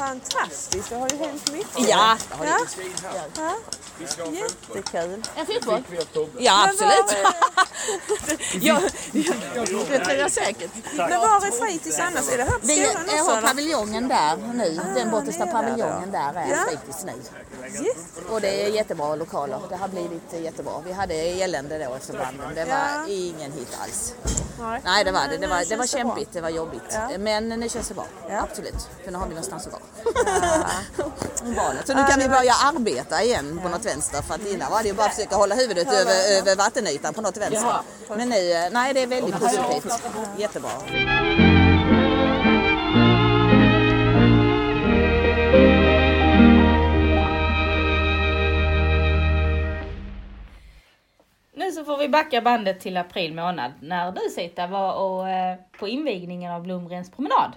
Fantastiskt, 0.00 0.88
det 0.88 0.96
har 0.96 1.08
ju 1.10 1.16
hänt 1.16 1.52
mycket. 1.52 1.88
ja, 1.88 2.16
Ja. 2.44 3.56
Jättekul. 4.32 5.22
En 5.36 5.46
fotboll? 5.46 5.82
Ja 6.38 6.68
absolut. 6.68 7.16
ja, 8.60 8.80
det 9.90 9.98
tror 10.04 10.16
jag 10.18 10.30
säkert. 10.30 10.70
Men 10.96 11.20
var 11.20 11.46
är 11.46 11.66
fritids 11.66 11.98
annars? 12.00 12.32
Är 12.32 12.36
det 12.36 12.44
här 12.44 12.50
på 12.58 12.66
Vi 12.66 13.18
har 13.18 13.42
paviljongen 13.42 14.08
där 14.08 14.36
nu. 14.36 14.80
Den 14.94 15.10
bortersta 15.10 15.46
paviljongen 15.46 16.10
där 16.12 16.34
är 16.34 16.50
Ja. 16.50 16.56
fritids 16.68 17.04
nu. 17.04 17.12
Och 18.30 18.40
det 18.40 18.64
är 18.66 18.68
jättebra 18.68 19.14
lokaler. 19.14 19.60
Det 19.68 19.76
har 19.76 19.88
blivit 19.88 20.32
jättebra. 20.32 20.72
Vi 20.86 20.92
hade 20.92 21.14
elände 21.14 21.84
då 21.84 21.94
efter 21.94 22.12
branden. 22.12 22.54
Det 22.54 22.64
var 22.64 23.08
ingen 23.08 23.52
hit 23.52 23.78
alls. 23.82 24.14
Nej. 24.84 25.04
Det 25.04 25.12
var 25.12 25.28
det. 25.28 25.36
Det 25.36 25.46
var, 25.46 25.64
det 25.68 25.76
var 25.76 25.86
kämpigt. 25.86 26.32
Det 26.32 26.40
var 26.40 26.48
jobbigt. 26.50 26.98
Men 27.18 27.48
nu 27.48 27.68
känns 27.68 27.88
det 27.88 27.94
bra. 27.94 28.06
Absolut. 28.30 28.88
För 29.04 29.10
nu 29.12 29.18
har 29.18 29.24
vi 29.26 29.30
någonstans 29.34 29.66
att 29.66 29.72
vara. 29.72 29.82
Valet. 31.56 31.86
Så 31.86 31.94
nu 31.94 32.04
kan 32.04 32.18
vi 32.18 32.28
börja 32.28 32.52
arbeta 32.64 33.22
igen 33.22 33.60
på 33.62 33.68
något 33.68 33.86
vänster. 33.86 34.22
För 34.22 34.34
att 34.34 34.46
innan 34.46 34.70
var 34.70 34.82
det 34.82 34.88
ju 34.88 34.94
bara 34.94 35.06
att 35.06 35.14
försöka 35.14 35.36
hålla 35.36 35.54
huvudet 35.54 35.88
över, 35.92 36.38
över 36.38 36.56
vattenytan 36.56 37.14
på 37.14 37.20
något 37.20 37.36
vänster. 37.36 37.80
Men 38.08 38.28
nu, 38.28 38.52
eh, 38.52 38.70
nej 38.72 38.94
det 38.94 39.02
är 39.02 39.06
väldigt 39.06 39.40
positivt. 39.40 40.02
Jättebra. 40.38 40.70
Nu 51.54 51.72
så 51.72 51.84
får 51.84 51.98
vi 51.98 52.08
backa 52.08 52.40
bandet 52.40 52.80
till 52.80 52.96
april 52.96 53.34
månad 53.34 53.72
när 53.80 54.12
du 54.12 54.20
Sita 54.34 54.66
var 54.66 54.94
och, 54.94 55.28
eh, 55.28 55.56
på 55.78 55.88
invigningen 55.88 56.52
av 56.52 56.62
Blomgrens 56.62 57.10
promenad. 57.10 57.52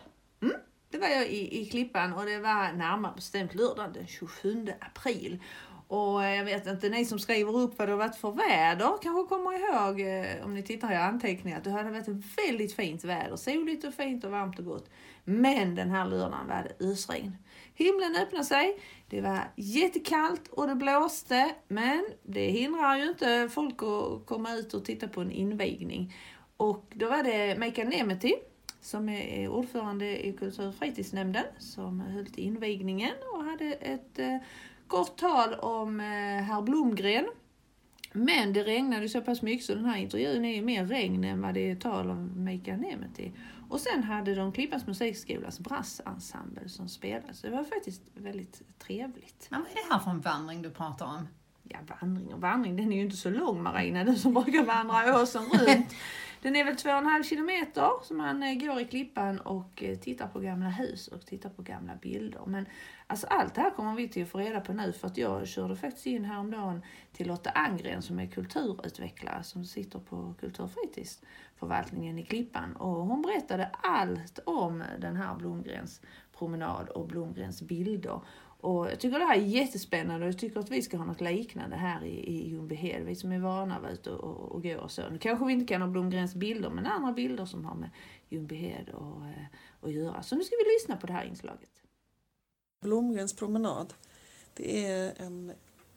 Det 0.93 0.99
var 0.99 1.07
jag 1.07 1.27
i, 1.27 1.61
i 1.61 1.65
Klippan 1.65 2.13
och 2.13 2.25
det 2.25 2.39
var 2.39 2.71
närmare 2.71 3.13
bestämt 3.15 3.55
lördagen 3.55 3.93
den 3.93 4.07
27 4.07 4.67
april. 4.79 5.39
Och 5.87 6.23
øh, 6.23 6.35
jag 6.35 6.45
vet 6.45 6.67
inte, 6.67 6.89
ni 6.89 7.05
som 7.05 7.19
skriver 7.19 7.51
upp 7.51 7.79
vad 7.79 7.87
øh, 7.87 7.87
det 7.87 7.91
har 7.91 8.07
varit 8.07 8.15
för 8.15 8.31
väder 8.31 8.97
kanske 9.01 9.27
kommer 9.29 9.51
ihåg, 9.51 9.95
om 10.43 10.53
ni 10.53 10.61
tittar 10.61 10.91
i 10.91 10.95
anteckningar, 10.95 11.57
att 11.57 11.63
det 11.63 11.71
hade 11.71 11.91
varit 11.91 12.07
väldigt 12.47 12.75
fint 12.75 13.03
väder. 13.03 13.35
Soligt 13.35 13.83
och 13.83 13.93
fint 13.93 14.23
och 14.23 14.31
varmt 14.31 14.59
och 14.59 14.65
gott. 14.65 14.89
Men 15.25 15.75
den 15.75 15.89
här 15.89 16.05
lördagen 16.05 16.47
var 16.47 16.63
det 16.63 16.85
ösregn. 16.85 17.37
Himlen 17.75 18.15
öppnade 18.15 18.45
sig, 18.45 18.77
det 19.09 19.21
var 19.21 19.39
jättekallt 19.55 20.47
och 20.47 20.67
det 20.67 20.75
blåste, 20.75 21.55
men 21.67 22.05
det 22.23 22.51
hindrar 22.51 22.97
ju 22.97 23.09
inte 23.09 23.43
øh, 23.43 23.49
folk 23.49 23.83
att 23.83 24.25
komma 24.25 24.53
ut 24.53 24.73
och 24.73 24.85
titta 24.85 25.07
på 25.07 25.21
en 25.21 25.31
invigning. 25.31 26.13
Och 26.57 26.85
då 26.95 27.09
var 27.09 27.23
det 27.23 27.59
Michael 27.59 27.87
Nemeti 27.87 28.33
som 28.83 29.09
är 29.09 29.47
ordförande 29.47 30.25
i 30.25 30.33
kultur 30.33 30.67
och 30.67 30.75
fritidsnämnden 30.75 31.45
som 31.59 31.99
höll 31.99 32.25
till 32.25 32.43
invigningen 32.43 33.13
och 33.33 33.43
hade 33.43 33.65
ett 33.65 34.19
eh, 34.19 34.37
kort 34.87 35.15
tal 35.15 35.53
om 35.53 35.99
eh, 35.99 36.05
herr 36.43 36.61
Blomgren 36.61 37.25
Men 38.13 38.53
det 38.53 38.63
regnade 38.63 39.09
så 39.09 39.21
pass 39.21 39.41
mycket 39.41 39.65
så 39.65 39.75
den 39.75 39.85
här 39.85 39.97
intervjun 39.97 40.45
är 40.45 40.55
ju 40.55 40.61
mer 40.61 40.85
regn 40.85 41.23
än 41.23 41.41
vad 41.41 41.53
det 41.53 41.71
är 41.71 41.75
tal 41.75 42.09
om 42.09 42.45
Make 42.45 42.73
Anemeti. 42.73 43.31
Och 43.69 43.79
sen 43.79 44.03
hade 44.03 44.35
de 44.35 44.51
Klippans 44.51 44.87
musikskolas 44.87 45.59
brassensemble 45.59 46.69
som 46.69 46.89
spelade. 46.89 47.33
Så 47.33 47.47
det 47.47 47.55
var 47.55 47.63
faktiskt 47.63 48.01
väldigt 48.13 48.61
trevligt. 48.79 49.47
Men 49.49 49.61
vad 49.61 49.71
är 49.71 49.75
det 49.75 49.93
här 49.93 49.99
för 49.99 50.11
en 50.11 50.21
vandring 50.21 50.61
du 50.61 50.69
pratar 50.69 51.05
om? 51.05 51.27
Ja, 51.63 51.77
vandring 52.01 52.33
och 52.33 52.41
vandring, 52.41 52.75
den 52.75 52.91
är 52.91 52.95
ju 52.95 53.03
inte 53.03 53.17
så 53.17 53.29
lång 53.29 53.63
Marina, 53.63 54.03
du 54.03 54.15
som 54.15 54.33
brukar 54.33 54.63
vandra 54.63 55.21
åsen 55.21 55.43
runt. 55.43 55.87
Den 56.43 56.55
är 56.55 56.63
väl 56.63 56.75
två 56.75 56.89
och 56.89 56.97
en 56.97 57.05
halv 57.05 57.23
kilometer 57.23 57.89
så 58.03 58.13
man 58.13 58.43
eh, 58.43 58.55
går 58.55 58.79
i 58.79 58.85
Klippan 58.85 59.39
och 59.39 59.83
eh, 59.83 59.97
tittar 59.97 60.27
på 60.27 60.39
gamla 60.39 60.69
hus 60.69 61.07
och 61.07 61.25
tittar 61.25 61.49
på 61.49 61.61
gamla 61.61 61.95
bilder. 61.95 62.41
Men 62.45 62.65
alltså 63.07 63.27
allt 63.27 63.55
det 63.55 63.61
här 63.61 63.71
kommer 63.71 63.95
vi 63.95 64.09
till 64.09 64.23
att 64.23 64.29
få 64.29 64.37
reda 64.37 64.61
på 64.61 64.73
nu 64.73 64.93
för 64.93 65.07
att 65.07 65.17
jag 65.17 65.47
körde 65.47 65.75
faktiskt 65.75 66.05
in 66.05 66.25
häromdagen 66.25 66.81
till 67.11 67.27
Lotta 67.27 67.49
Angren 67.49 68.01
som 68.01 68.19
är 68.19 68.27
kulturutvecklare 68.27 69.43
som 69.43 69.65
sitter 69.65 69.99
på 69.99 70.33
kulturfritidsförvaltningen 70.39 72.19
i 72.19 72.25
Klippan 72.25 72.75
och 72.75 73.05
hon 73.05 73.21
berättade 73.21 73.69
allt 73.73 74.39
om 74.45 74.83
den 74.99 75.15
här 75.15 75.35
Blomgrens 75.35 76.01
promenad 76.37 76.89
och 76.89 77.07
Blomgrens 77.07 77.61
bilder. 77.61 78.21
Och 78.63 78.91
jag 78.91 78.99
tycker 78.99 79.19
det 79.19 79.25
här 79.25 79.37
är 79.37 79.41
jättespännande 79.41 80.25
och 80.25 80.31
jag 80.31 80.39
tycker 80.39 80.59
att 80.59 80.71
vi 80.71 80.81
ska 80.81 80.97
ha 80.97 81.05
något 81.05 81.21
liknande 81.21 81.75
här 81.75 82.03
i, 82.03 82.29
i 82.29 82.49
Ljungbyhed. 82.49 83.05
Vi 83.05 83.15
som 83.15 83.31
är 83.31 83.39
vana 83.39 83.79
vid 83.79 83.91
ute 83.91 84.09
och, 84.09 84.23
och, 84.23 84.51
och 84.51 84.63
gå 84.63 84.77
och 84.77 84.91
så. 84.91 85.09
Nu 85.09 85.17
kanske 85.17 85.45
vi 85.45 85.53
inte 85.53 85.73
kan 85.73 85.81
ha 85.81 85.87
Blomgrens 85.87 86.35
bilder 86.35 86.69
men 86.69 86.85
andra 86.85 87.13
bilder 87.13 87.45
som 87.45 87.65
har 87.65 87.75
med 87.75 87.89
Ljungbyhed 88.29 88.89
och, 88.89 89.25
eh, 89.25 89.45
att 89.81 89.91
göra. 89.91 90.23
Så 90.23 90.35
nu 90.35 90.43
ska 90.43 90.55
vi 90.55 90.73
lyssna 90.73 90.97
på 90.97 91.07
det 91.07 91.13
här 91.13 91.25
inslaget. 91.25 91.69
Blomgrens 92.81 93.35
promenad, 93.35 93.93
det 94.53 94.85
är 94.85 95.13
en 95.17 95.53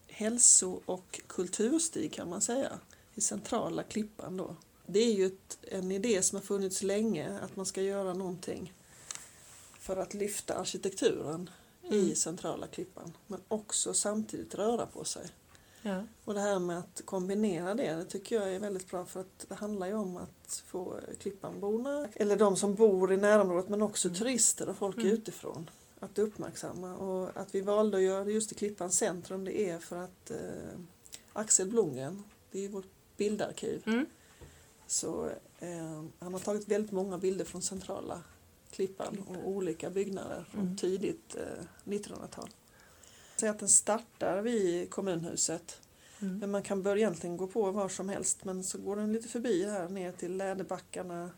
hälso 0.08 0.80
och 0.84 1.20
kulturstig 1.26 2.12
kan 2.12 2.30
man 2.30 2.40
säga 2.40 2.72
i 3.14 3.20
centrala 3.20 3.82
Klippan 3.82 4.36
då. 4.36 4.56
Det 4.86 4.98
är 4.98 5.12
ju 5.12 5.26
ett, 5.26 5.58
en 5.62 5.92
idé 5.92 6.22
som 6.22 6.36
har 6.36 6.42
funnits 6.42 6.82
länge 6.82 7.38
att 7.38 7.56
man 7.56 7.66
ska 7.66 7.82
göra 7.82 8.14
någonting 8.14 8.72
för 9.78 9.96
att 9.96 10.14
lyfta 10.14 10.54
arkitekturen 10.54 11.50
i 11.90 12.14
centrala 12.14 12.66
Klippan 12.66 13.12
men 13.26 13.40
också 13.48 13.94
samtidigt 13.94 14.54
röra 14.54 14.86
på 14.86 15.04
sig. 15.04 15.26
Ja. 15.82 16.04
Och 16.24 16.34
det 16.34 16.40
här 16.40 16.58
med 16.58 16.78
att 16.78 17.02
kombinera 17.04 17.74
det, 17.74 17.94
det 17.94 18.04
tycker 18.04 18.36
jag 18.36 18.54
är 18.54 18.58
väldigt 18.58 18.90
bra 18.90 19.04
för 19.04 19.20
att 19.20 19.46
det 19.48 19.54
handlar 19.54 19.86
ju 19.86 19.94
om 19.94 20.16
att 20.16 20.62
få 20.66 21.00
Klippanborna, 21.20 22.08
eller 22.14 22.36
de 22.36 22.56
som 22.56 22.74
bor 22.74 23.12
i 23.12 23.16
närområdet 23.16 23.68
men 23.68 23.82
också 23.82 24.10
turister 24.10 24.68
och 24.68 24.76
folk 24.76 24.98
utifrån 24.98 25.70
att 26.00 26.18
uppmärksamma. 26.18 26.96
Och 26.96 27.30
att 27.36 27.54
vi 27.54 27.60
valde 27.60 27.96
att 27.96 28.02
göra 28.02 28.24
det 28.24 28.32
just 28.32 28.52
i 28.52 28.54
Klippans 28.54 28.98
centrum 28.98 29.44
det 29.44 29.60
är 29.70 29.78
för 29.78 29.96
att 29.96 30.30
eh, 30.30 30.78
Axel 31.32 31.68
Blomgren, 31.68 32.22
det 32.50 32.64
är 32.64 32.68
vårt 32.68 32.86
bildarkiv, 33.16 33.82
Mm. 33.86 34.06
så 34.86 35.30
eh, 35.58 36.04
han 36.18 36.32
har 36.32 36.40
tagit 36.40 36.68
väldigt 36.68 36.92
många 36.92 37.18
bilder 37.18 37.44
från 37.44 37.62
centrala 37.62 38.22
Klippan 38.70 39.24
och 39.28 39.48
olika 39.48 39.90
byggnader 39.90 40.44
från 40.50 40.76
tidigt 40.76 41.36
eh, 41.36 41.64
1900-tal. 41.84 42.48
Så 43.36 43.46
att 43.46 43.58
den 43.58 43.68
startar 43.68 44.42
vid 44.42 44.90
kommunhuset. 44.90 45.80
Men 46.18 46.50
man 46.50 46.62
kan 46.62 46.82
börja 46.82 46.96
egentligen 46.96 47.36
gå 47.36 47.46
på 47.46 47.70
var 47.70 47.88
som 47.88 48.08
helst 48.08 48.44
men 48.44 48.64
så 48.64 48.78
går 48.78 48.96
den 48.96 49.12
lite 49.12 49.28
förbi 49.28 49.64
här 49.64 49.88
ner 49.88 50.12
till 50.12 50.36
Läderbackarna, 50.36 51.30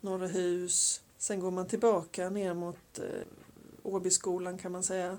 Norrehus. 0.00 1.02
Sen 1.18 1.40
går 1.40 1.50
man 1.50 1.68
tillbaka 1.68 2.30
ner 2.30 2.54
mot 2.54 2.98
eh, 2.98 3.26
Åbyskolan 3.82 4.58
kan 4.58 4.72
man 4.72 4.82
säga. 4.82 5.18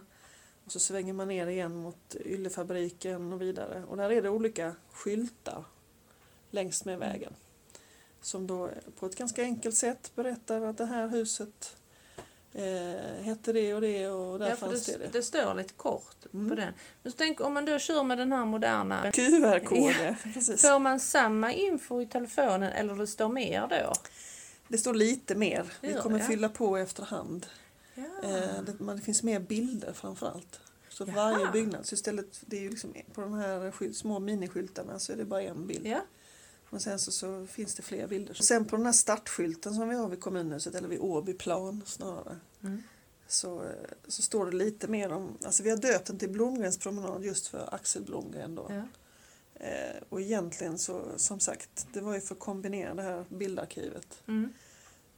Och 0.66 0.72
så 0.72 0.80
svänger 0.80 1.14
man 1.14 1.28
ner 1.28 1.48
igen 1.48 1.76
mot 1.76 2.16
Yllefabriken 2.26 3.34
och 3.34 3.42
vidare. 3.42 3.84
Och 3.88 3.98
där 3.98 4.12
är 4.12 4.22
det 4.22 4.30
olika 4.30 4.76
skyltar 4.92 5.64
längs 6.52 6.86
med 6.86 7.00
vägen. 7.00 7.34
Som 8.26 8.48
då 8.48 8.70
på 9.00 9.06
ett 9.06 9.16
ganska 9.16 9.42
enkelt 9.44 9.76
sätt 9.76 10.12
berättar 10.16 10.62
att 10.62 10.78
det 10.78 10.86
här 10.86 11.08
huset 11.08 11.76
eh, 12.54 13.24
hette 13.24 13.54
det 13.54 13.74
och 13.74 13.82
det 13.82 14.08
och 14.08 14.40
där 14.40 14.50
Ja, 14.50 14.56
fanns 14.56 14.86
det. 14.86 14.98
det, 14.98 15.08
det. 15.12 15.24
står 15.24 15.54
lite 15.54 15.74
kort 15.74 16.16
Mm. 16.34 16.50
på 16.50 16.56
den. 16.56 16.74
Men 17.04 17.14
tänk 17.14 17.42
om 17.42 17.54
man 17.54 17.66
då 17.66 17.80
kör 17.80 18.04
med 18.04 18.18
den 18.18 18.32
här 18.32 18.46
moderna 18.46 19.12
QR-koder, 19.12 20.16
precis. 20.34 20.62
Får 20.62 20.80
man 20.80 21.00
samma 21.00 21.54
info 21.54 22.02
i 22.02 22.06
telefonen 22.06 22.64
eller 22.72 22.96
det 22.96 23.08
står 23.08 23.30
mer 23.30 23.68
då? 23.68 23.94
Det 24.68 24.78
står 24.78 24.94
lite 24.94 25.36
mer. 25.36 25.66
Vi 25.82 25.94
kommer 25.94 26.20
det? 26.20 26.26
fylla 26.26 26.50
på 26.50 26.78
efterhand. 26.78 27.46
Ja. 27.96 28.04
Eh, 28.24 28.62
det, 28.66 28.80
men 28.80 28.96
det 28.98 29.02
finns 29.02 29.24
mer 29.24 29.40
bilder 29.40 29.94
framför 29.94 30.28
allt. 30.28 30.60
Så 30.90 31.04
Jaha. 31.08 31.16
varje 31.16 31.52
byggnad, 31.52 31.86
så 31.86 31.94
istället, 31.96 32.42
det 32.46 32.58
är 32.58 32.62
ju 32.62 32.70
liksom 32.70 32.94
på 33.14 33.22
de 33.22 33.34
här 33.34 33.94
små 33.94 34.20
miniskyltarna 34.20 35.00
så 35.00 35.14
är 35.14 35.18
det 35.18 35.26
bara 35.26 35.42
en 35.42 35.68
bild. 35.68 35.88
ja. 35.88 36.02
Och 36.70 36.82
sen 36.82 37.00
så, 37.00 37.12
så 37.12 37.46
finns 37.46 37.76
det 37.76 37.82
fler 37.82 38.08
bilder. 38.08 38.34
Sen 38.34 38.66
på 38.66 38.76
den 38.76 38.86
här 38.86 38.94
startskylten 38.94 39.74
som 39.74 39.90
vi 39.90 39.96
har 39.96 40.10
vid 40.10 40.20
kommunhuset, 40.22 40.76
eller 40.76 40.88
vid 40.88 41.00
Åbyplan 41.00 41.84
snarare, 41.86 42.40
Mm. 42.64 42.84
så, 43.28 43.66
så 44.08 44.22
står 44.22 44.46
det 44.46 44.58
lite 44.58 44.88
mer 44.88 45.12
om, 45.12 45.38
alltså 45.44 45.64
vi 45.64 45.70
har 45.70 45.78
döpt 45.78 46.08
den 46.08 46.20
till 46.20 46.30
Blomgrens 46.30 46.78
promenad 46.78 47.24
just 47.24 47.48
för 47.48 47.74
Axel 47.76 48.04
Blomgren 48.04 48.56
då. 48.56 48.68
Ja. 48.70 48.84
Eh, 49.66 50.02
och 50.10 50.22
egentligen 50.22 50.78
så, 50.78 51.02
som 51.18 51.40
sagt, 51.40 51.88
det 51.94 52.02
var 52.02 52.14
ju 52.16 52.22
för 52.22 52.36
att 52.36 52.40
kombinera 52.40 52.94
det 52.94 53.02
här 53.02 53.26
bildarkivet. 53.30 54.08
Mm. 54.28 54.54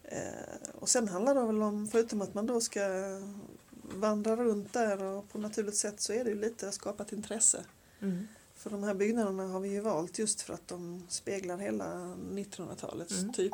Eh, 0.04 0.70
och 0.75 0.89
sen 0.89 1.08
handlar 1.08 1.36
det 1.36 1.42
väl 1.46 1.62
om, 1.62 1.88
förutom 1.88 2.22
att 2.22 2.34
man 2.34 2.46
då 2.46 2.62
ska 2.62 2.82
vandra 3.84 4.36
runt 4.36 4.74
där 4.74 5.04
och 5.04 5.30
på 5.30 5.38
naturligt 5.38 5.75
sätt 5.77 6.01
så 6.01 6.13
är 6.13 6.24
det 6.24 6.30
ju 6.30 6.36
lite 6.36 6.68
att 6.68 6.74
skapa 6.74 7.04
ett 7.04 7.12
intresse. 7.12 7.66
Mm. 8.00 8.27
För 8.69 8.77
de 8.77 8.83
här 8.83 8.93
byggnaderna 8.93 9.47
har 9.47 9.59
vi 9.59 9.69
ju 9.69 9.79
valt 9.81 10.19
just 10.19 10.41
för 10.41 10.53
att 10.53 10.67
de 10.67 11.03
speglar 11.09 11.57
hela 11.57 11.86
1900-talets 12.31 13.12
Mm. 13.21 13.33
typ, 13.33 13.53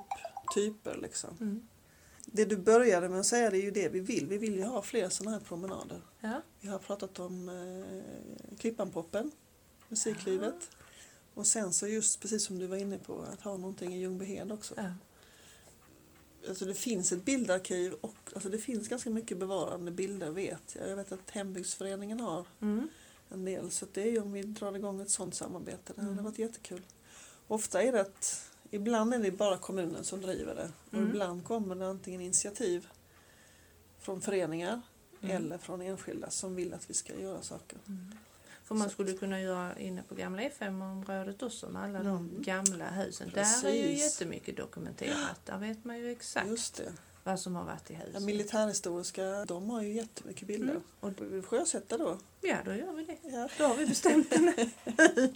typer. 0.56 0.98
Liksom. 1.02 1.38
Mm. 1.42 1.68
Det 2.26 2.46
du 2.46 2.58
började 2.58 3.10
med 3.10 3.20
att 3.20 3.26
säga 3.26 3.50
det 3.50 3.58
är 3.58 3.62
ju 3.62 3.72
det 3.72 3.90
vi 3.90 4.00
vill. 4.00 4.28
Vi 4.28 4.38
vill 4.38 4.56
ju 4.56 4.64
ha 4.64 4.82
fler 4.82 5.10
sådana 5.10 5.38
här 5.38 5.44
promenader. 5.44 6.02
Ja. 6.20 6.42
Vi 6.62 6.68
har 6.68 6.80
pratat 6.80 7.20
om 7.20 7.50
eh, 7.50 8.58
Klippanpoppen, 8.58 9.32
musiklivet. 9.90 10.70
Och 11.34 11.48
sen 11.48 11.74
så 11.74 11.88
just 11.88 12.20
precis 12.20 12.46
som 12.46 12.60
du 12.60 12.68
var 12.68 12.78
inne 12.78 12.98
på, 12.98 13.22
att 13.34 13.42
ha 13.42 13.58
någonting 13.58 13.94
i 13.96 14.00
Ljungbyhed 14.00 14.52
också. 14.52 14.74
Ja. 14.78 14.92
Alltså 16.50 16.66
det 16.66 16.74
finns 16.74 17.12
ett 17.12 17.26
bildarkiv 17.26 17.94
och 17.94 18.16
alltså 18.34 18.50
det 18.50 18.58
finns 18.58 18.88
ganska 18.88 19.10
mycket 19.10 19.38
bevarande 19.38 19.92
bilder 19.92 20.30
vet 20.32 20.76
jag. 20.80 20.90
Jag 20.90 20.96
vet 20.96 21.12
att 21.12 21.30
hembygdsföreningen 21.32 22.20
har 22.20 22.48
Mm. 22.62 22.88
En 23.34 23.46
del 23.46 23.72
så 23.72 23.86
det 23.94 24.02
är 24.02 24.12
ju 24.12 24.22
om 24.22 24.32
vi 24.32 24.42
drar 24.44 24.76
igång 24.76 25.02
ett 25.02 25.10
sådant 25.10 25.36
samarbete. 25.36 25.94
Det 25.96 26.02
hade 26.02 26.12
Mm. 26.14 26.24
varit 26.24 26.40
jättekul. 26.40 26.82
Ofta 27.48 27.84
är 27.84 27.92
det 27.92 28.02
att 28.02 28.50
ibland 28.72 29.14
är 29.14 29.20
det 29.20 29.32
bara 29.32 29.58
kommunen 29.58 30.04
som 30.04 30.22
driver 30.22 30.56
det 30.56 30.72
och 30.88 30.94
Mm. 30.94 31.10
ibland 31.10 31.44
kommer 31.46 31.76
det 31.76 31.88
antingen 31.88 32.22
initiativ 32.22 32.88
från 34.00 34.22
föreningar 34.22 34.82
Mm. 35.22 35.36
eller 35.36 35.58
från 35.58 35.82
enskilda 35.82 36.30
som 36.30 36.56
vill 36.56 36.74
att 36.74 36.90
vi 36.90 36.94
ska 36.94 37.20
göra 37.20 37.42
saker. 37.42 37.78
För 38.64 38.76
man 38.76 38.90
skulle 38.90 39.14
kunna 39.14 39.42
göra 39.42 39.80
inne 39.80 40.04
på 40.04 40.16
gamla 40.16 40.42
FM-området 40.42 41.44
också 41.44 41.70
med 41.70 41.84
alla 41.84 42.00
de 42.04 42.08
Mm. 42.18 42.42
gamla 42.42 42.90
husen. 42.90 43.32
Där 43.34 43.66
är 43.66 43.74
ju 43.74 43.82
Precis. 43.84 44.00
jättemycket 44.04 44.58
dokumenterat. 44.58 45.46
Där 45.46 45.58
vet 45.58 45.86
man 45.86 45.98
ju 46.00 46.12
exakt 46.12 46.48
Just 46.48 46.76
det. 46.76 46.94
Vad 47.24 47.40
som 47.40 47.56
har 47.56 47.64
varit 47.64 47.92
i 47.92 47.94
Ja, 47.94 48.00
huset. 48.06 48.22
militärhistoriska, 48.24 49.46
de 49.46 49.70
har 49.70 49.82
ju 49.82 49.94
jättemycket 49.94 50.48
bilder. 50.48 50.70
Mm. 50.74 50.84
Och 51.00 51.12
vi 51.22 51.42
sjösätta 51.42 51.98
då. 51.98 52.18
Ja, 52.42 52.58
då 52.66 52.74
gör 52.76 52.94
vi 52.94 53.04
det. 53.06 53.18
Ja. 53.24 53.50
Då 53.58 53.64
har 53.64 53.76
vi 53.76 53.86
bestämt 53.86 54.30
det 54.30 54.70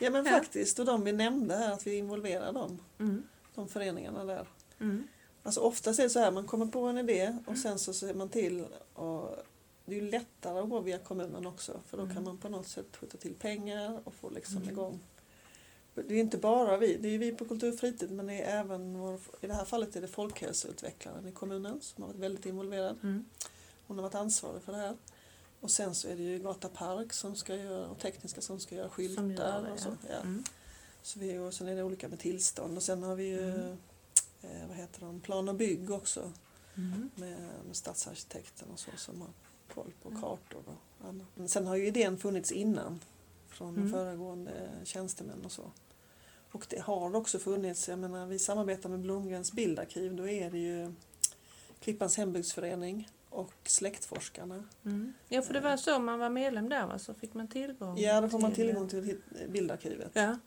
ja 0.00 0.10
men 0.10 0.24
Ja. 0.26 0.30
faktiskt, 0.32 0.78
och 0.78 0.84
de 0.86 1.04
vi 1.04 1.12
nämnde 1.12 1.54
här, 1.56 1.72
att 1.72 1.86
vi 1.86 1.94
involverar 1.96 2.52
dem, 2.52 2.78
Mm. 2.98 3.22
de 3.54 3.68
föreningarna 3.68 4.24
där. 4.24 4.46
Mm. 4.80 5.08
Alltså 5.42 5.60
oftast 5.60 5.98
är 5.98 6.02
det 6.02 6.10
så 6.10 6.18
här, 6.18 6.30
man 6.30 6.46
kommer 6.46 6.66
på 6.66 6.80
en 6.80 6.98
idé 6.98 7.38
och 7.46 7.56
sen 7.58 7.78
så 7.78 7.92
ser 7.94 8.14
man 8.14 8.28
till 8.28 8.64
och 8.94 9.36
det 9.84 9.96
är 9.96 10.00
ju 10.00 10.10
lättare 10.10 10.58
att 10.58 10.68
gå 10.70 10.80
via 10.80 10.98
kommunen 10.98 11.46
också 11.46 11.80
för 11.86 11.96
då 11.96 12.02
Mm. 12.02 12.14
kan 12.14 12.24
man 12.24 12.38
på 12.38 12.48
något 12.48 12.68
sätt 12.68 12.96
skjuta 12.96 13.16
till 13.18 13.34
pengar 13.34 14.00
och 14.04 14.14
få 14.14 14.30
liksom 14.30 14.68
igång. 14.68 15.00
Det 15.94 16.14
är 16.14 16.18
inte 16.20 16.38
bara 16.38 16.76
vi, 16.76 16.96
det 16.96 17.08
är 17.08 17.18
vi 17.18 17.32
på 17.32 17.44
Kultur 17.44 17.72
och 17.72 17.78
fritid 17.78 18.10
men 18.10 18.26
det 18.26 18.42
är 18.42 18.60
även 18.60 18.98
vår, 18.98 19.20
i 19.40 19.46
det 19.46 19.54
här 19.54 19.64
fallet 19.64 19.96
är 19.96 20.00
det 20.00 20.08
folkhälsoutvecklaren 20.08 21.28
i 21.28 21.32
kommunen 21.32 21.80
som 21.80 22.02
har 22.02 22.08
varit 22.08 22.20
väldigt 22.20 22.46
involverad. 22.46 22.96
Mm. 23.02 23.24
Hon 23.86 23.96
har 23.98 24.02
varit 24.02 24.14
ansvarig 24.14 24.62
för 24.62 24.72
det 24.72 24.78
här. 24.78 24.96
Och 25.60 25.70
sen 25.70 25.94
så 25.94 26.08
är 26.08 26.16
det 26.16 26.22
ju 26.22 26.38
Gata 26.38 26.68
Park 26.68 27.12
som 27.12 27.36
ska 27.36 27.56
göra, 27.56 27.86
och 27.88 27.98
tekniska 27.98 28.40
som 28.40 28.60
ska 28.60 28.74
göra 28.74 28.88
skyltar 28.88 29.62
det, 29.62 29.72
och 29.72 29.80
så. 29.80 29.88
ja. 29.88 30.08
Ja. 30.10 30.20
Mm. 30.20 30.44
Så 31.02 31.18
vi, 31.18 31.38
och 31.38 31.54
sen 31.54 31.68
är 31.68 31.76
det 31.76 31.82
olika 31.82 32.08
med 32.08 32.18
tillstånd 32.18 32.76
och 32.76 32.82
sen 32.82 33.02
har 33.02 33.14
vi 33.14 33.24
ju 33.24 33.50
Mm. 33.50 33.76
eh, 34.42 34.68
vad 34.68 34.76
heter 34.76 35.00
de, 35.00 35.20
plan 35.20 35.48
och 35.48 35.54
bygg 35.54 35.90
också 35.90 36.32
Mm. 36.76 37.10
med, 37.14 37.38
med 37.66 37.76
stadsarkitekten 37.76 38.68
och 38.72 38.78
så 38.78 38.90
som 38.96 39.20
har 39.20 39.30
koll 39.74 39.92
på 40.02 40.10
kartor 40.10 40.62
och 41.00 41.08
annat. 41.08 41.26
Men 41.34 41.48
sen 41.48 41.66
har 41.66 41.76
ju 41.76 41.86
idén 41.86 42.18
funnits 42.18 42.52
innan 42.52 43.00
från 43.48 43.76
Mm. 43.76 43.90
föregående 43.92 44.70
tjänstemän 44.84 45.44
och 45.44 45.52
så. 45.52 45.70
Och 46.54 46.66
det 46.68 46.80
har 46.80 47.16
också 47.16 47.38
funnits, 47.38 47.88
jag 47.88 47.98
menar 47.98 48.26
vi 48.26 48.38
samarbetar 48.38 48.88
med 48.88 49.00
Blomgrens 49.00 49.52
bildarkiv, 49.52 50.14
då 50.16 50.28
är 50.28 50.50
det 50.50 50.58
ju 50.58 50.92
Klippans 51.80 52.16
hembygdsförening 52.16 53.08
och 53.30 53.52
Släktforskarna. 53.64 54.64
Mm. 54.84 55.12
Ja, 55.28 55.42
för 55.42 55.54
det 55.54 55.60
var 55.60 55.76
så 55.76 55.98
man 55.98 56.18
var 56.18 56.30
medlem 56.30 56.68
där 56.68 56.86
va? 56.86 56.98
Så 56.98 57.14
fick 57.14 57.34
man 57.34 57.48
tillgång 57.48 57.98
Ja, 57.98 58.20
då 58.20 58.28
får 58.28 58.38
man 58.38 58.52
till- 58.52 58.66
tillgång 58.66 58.88
till 58.88 59.18
bildarkivet. 59.48 60.10
Ja. 60.14 60.38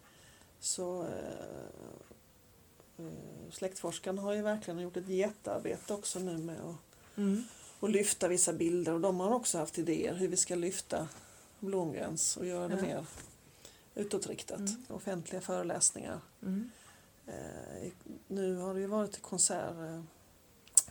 Så 0.59 1.01
eh, 1.03 1.07
eh, 2.97 3.11
Släktforskarna 3.51 4.21
har 4.21 4.33
ju 4.33 4.41
verkligen 4.41 4.79
gjort 4.79 4.97
ett 4.97 5.07
jättearbete 5.09 5.93
också 5.93 6.19
nu 6.19 6.37
med 6.37 6.55
att, 6.61 6.75
Mm. 7.17 7.43
att 7.79 7.89
lyfta 7.91 8.27
vissa 8.27 8.53
bilder 8.53 8.93
och 8.93 9.01
de 9.01 9.19
har 9.19 9.31
också 9.33 9.57
haft 9.57 9.77
idéer 9.79 10.13
hur 10.13 10.27
vi 10.27 10.37
ska 10.37 10.55
lyfta 10.55 11.07
Blomgrens 11.59 12.37
och 12.37 12.45
göra 12.45 12.67
det 12.67 12.75
Ja. 12.75 12.81
mer 12.81 13.05
utåtriktat. 13.98 14.60
Mm. 14.60 14.84
Offentliga 14.88 15.42
föreläsningar. 15.42 16.20
Mm. 16.42 16.70
Eh, 17.27 17.92
nu 18.27 18.56
har 18.56 18.74
det 18.74 18.80
ju 18.80 18.88
varit 18.88 19.22
konsert, 19.22 19.72
eh, 19.72 20.01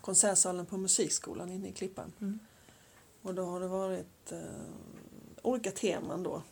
konsertsalen 0.00 0.66
på 0.66 0.76
musikskolan 0.76 1.50
inne 1.50 1.68
i 1.68 1.72
Klippan. 1.72 2.12
Mm. 2.20 2.38
Och 3.22 3.34
då 3.34 3.44
har 3.44 3.60
det 3.60 3.68
varit 3.68 4.32
eh, 4.32 4.40
olika 5.42 5.70
teman 5.70 6.22
då. 6.22 6.42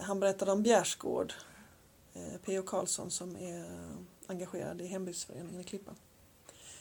Han 0.00 0.20
berättade 0.20 0.52
om 0.52 0.62
Bjärsgård, 0.62 1.32
eh, 2.14 2.38
P.O. 2.44 2.62
Karlsson 2.62 3.10
som 3.10 3.36
är 3.36 3.64
engagerad 4.26 4.80
i 4.80 4.86
hembygdsföreningen 4.86 5.60
i 5.60 5.64
Klippan. 5.64 5.94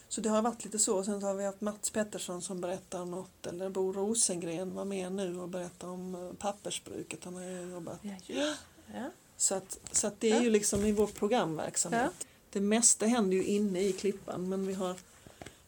Så 0.10 0.22
det 0.22 0.30
har 0.30 0.42
varit 0.42 0.64
lite 0.66 0.80
så. 0.80 1.04
Sen 1.04 1.24
har 1.24 1.34
vi 1.34 1.44
haft 1.46 1.62
Mats 1.62 1.90
Pettersson 1.90 2.42
som 2.42 2.62
berättar 2.62 3.06
något 3.06 3.48
eller 3.48 3.70
Bo 3.70 3.92
Rosengren 3.94 4.74
var 4.74 4.86
med 4.86 5.12
nu 5.12 5.40
och 5.40 5.50
berättar 5.50 5.88
om 5.88 6.16
eh, 6.16 6.34
pappersbruket. 6.34 7.24
Han 7.24 7.36
har 7.36 7.44
ju 7.44 7.70
jobbat. 7.72 8.00
Ja, 8.02 8.12
just. 8.28 8.60
ja. 8.94 9.10
Så, 9.38 9.56
att, 9.56 9.80
så 9.92 10.08
att 10.08 10.20
det 10.20 10.32
är 10.32 10.36
Ja. 10.36 10.44
ju 10.44 10.50
liksom 10.50 10.86
i 10.86 10.92
vår 10.92 11.08
programverksamhet. 11.08 12.12
Ja. 12.20 12.26
Det 12.52 12.62
mesta 12.62 13.06
händer 13.06 13.38
ju 13.38 13.44
inne 13.44 13.82
i 13.82 13.92
Klippan 13.94 14.50
men 14.50 14.68
vi 14.68 14.74
har, 14.74 14.96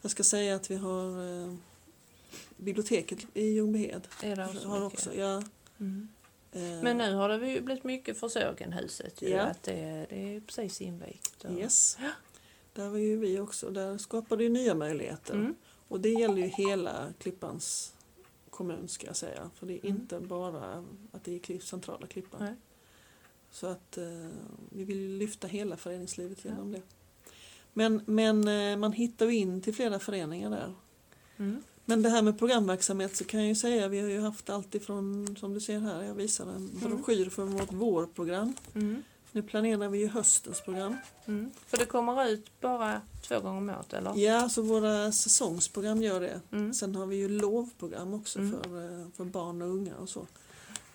jag 0.02 0.10
ska 0.10 0.24
säga 0.24 0.54
att 0.56 0.70
vi 0.70 0.76
har 0.76 1.22
eh, 1.42 1.54
biblioteket 2.56 3.18
i 3.34 3.44
Ljungbyhed. 3.46 4.08
Är 4.22 4.36
det 4.36 4.44
också 4.46 4.68
har 4.68 4.80
mycket? 4.84 4.98
också, 4.98 5.14
ja. 5.14 5.42
Mm. 5.80 6.08
Eh, 6.52 6.60
Men 6.82 6.98
nu 6.98 7.14
har 7.14 7.28
det 7.28 7.48
ju 7.50 7.60
blivit 7.60 7.84
mycket 7.84 8.18
för 8.18 8.28
Sågenhuset. 8.28 9.22
Ju, 9.22 9.28
Ja. 9.28 9.42
att 9.42 9.62
det, 9.62 10.06
det 10.10 10.36
är 10.36 10.40
precis 10.40 10.80
invigt. 10.80 11.44
och- 11.44 11.58
Yes. 11.58 11.96
Där 12.72 12.88
var 12.88 12.98
ju 12.98 13.16
vi 13.16 13.40
också. 13.40 13.70
Där 13.70 13.98
skapade 13.98 14.42
ju 14.42 14.48
nya 14.48 14.74
möjligheter. 14.74 15.34
Mm. 15.34 15.54
Och 15.88 16.00
det 16.00 16.08
gäller 16.10 16.36
ju 16.36 16.46
hela 16.46 17.12
Klippans 17.18 17.94
kommun 18.50 18.88
ska 18.88 19.06
jag 19.06 19.16
säga. 19.16 19.50
För 19.54 19.66
det 19.66 19.74
är 19.74 19.84
Mm. 19.90 20.00
inte 20.02 20.20
bara 20.20 20.84
att 21.12 21.24
det 21.24 21.50
är 21.50 21.58
centrala 21.60 22.06
Klippan. 22.06 22.40
Nej. 22.44 22.54
Så 23.50 23.66
att 23.66 23.98
eh, 23.98 24.28
vi 24.70 24.84
vill 24.84 25.16
lyfta 25.16 25.46
hela 25.46 25.76
föreningslivet 25.76 26.44
genom 26.44 26.72
det. 26.72 26.82
Men, 27.72 28.02
men 28.06 28.48
eh, 28.48 28.76
man 28.76 28.92
hittar 28.92 29.26
ju 29.26 29.36
in 29.36 29.60
till 29.62 29.74
flera 29.74 29.98
föreningar 29.98 30.50
där. 30.50 30.74
Mm. 31.36 31.62
Men 31.84 32.02
det 32.02 32.08
här 32.08 32.22
med 32.22 32.38
programverksamhet 32.38 33.16
så 33.16 33.24
kan 33.24 33.40
jag 33.40 33.48
ju 33.48 33.54
säga, 33.54 33.88
vi 33.88 34.00
har 34.00 34.08
ju 34.08 34.20
haft 34.20 34.50
allt 34.50 34.74
ifrån, 34.74 35.36
som 35.36 35.54
du 35.54 35.60
ser 35.60 35.80
här, 35.80 36.02
jag 36.02 36.14
visar 36.14 36.46
en 36.46 36.56
Mm. 36.56 36.80
broschyr 36.80 37.30
från 37.30 37.50
vårt 37.52 37.72
vårprogram. 37.72 38.54
Mm. 38.74 39.02
Nu 39.32 39.42
planerar 39.42 39.88
vi 39.88 39.98
ju 39.98 40.08
höstens 40.08 40.60
program. 40.60 40.96
Mm. 41.26 41.50
För 41.66 41.76
det 41.76 41.86
kommer 41.86 42.28
ut 42.28 42.60
bara 42.60 43.00
två 43.28 43.40
gånger 43.40 43.58
om 43.58 43.68
året 43.70 43.92
eller? 43.92 44.16
Ja, 44.16 44.48
så 44.48 44.62
våra 44.62 45.12
säsongsprogram 45.12 46.02
gör 46.02 46.20
det. 46.20 46.40
Mm. 46.52 46.74
Sen 46.74 46.94
har 46.94 47.06
vi 47.06 47.16
ju 47.16 47.28
lovprogram 47.28 48.14
också 48.14 48.38
Mm. 48.38 48.62
för, 48.62 49.00
eh, 49.00 49.06
för 49.16 49.24
barn 49.24 49.62
och 49.62 49.68
unga 49.68 49.96
och 49.96 50.08
så. 50.08 50.26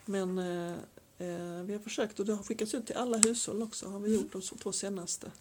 Men 0.06 0.38
eh, 0.38 0.72
eh, 1.18 1.63
vi 1.63 1.74
har 1.74 1.80
försökt 1.80 2.20
och 2.20 2.25
det 2.25 2.34
har 2.34 2.44
skickats 2.44 2.74
ut 2.74 2.86
till 2.88 2.96
alla 2.96 3.18
hushåll 3.18 3.62
också, 3.63 3.89
har 3.89 4.00
vi 4.00 4.15
gjort 4.15 4.32
de 4.32 4.42
två 4.42 4.72
senaste. 4.72 5.32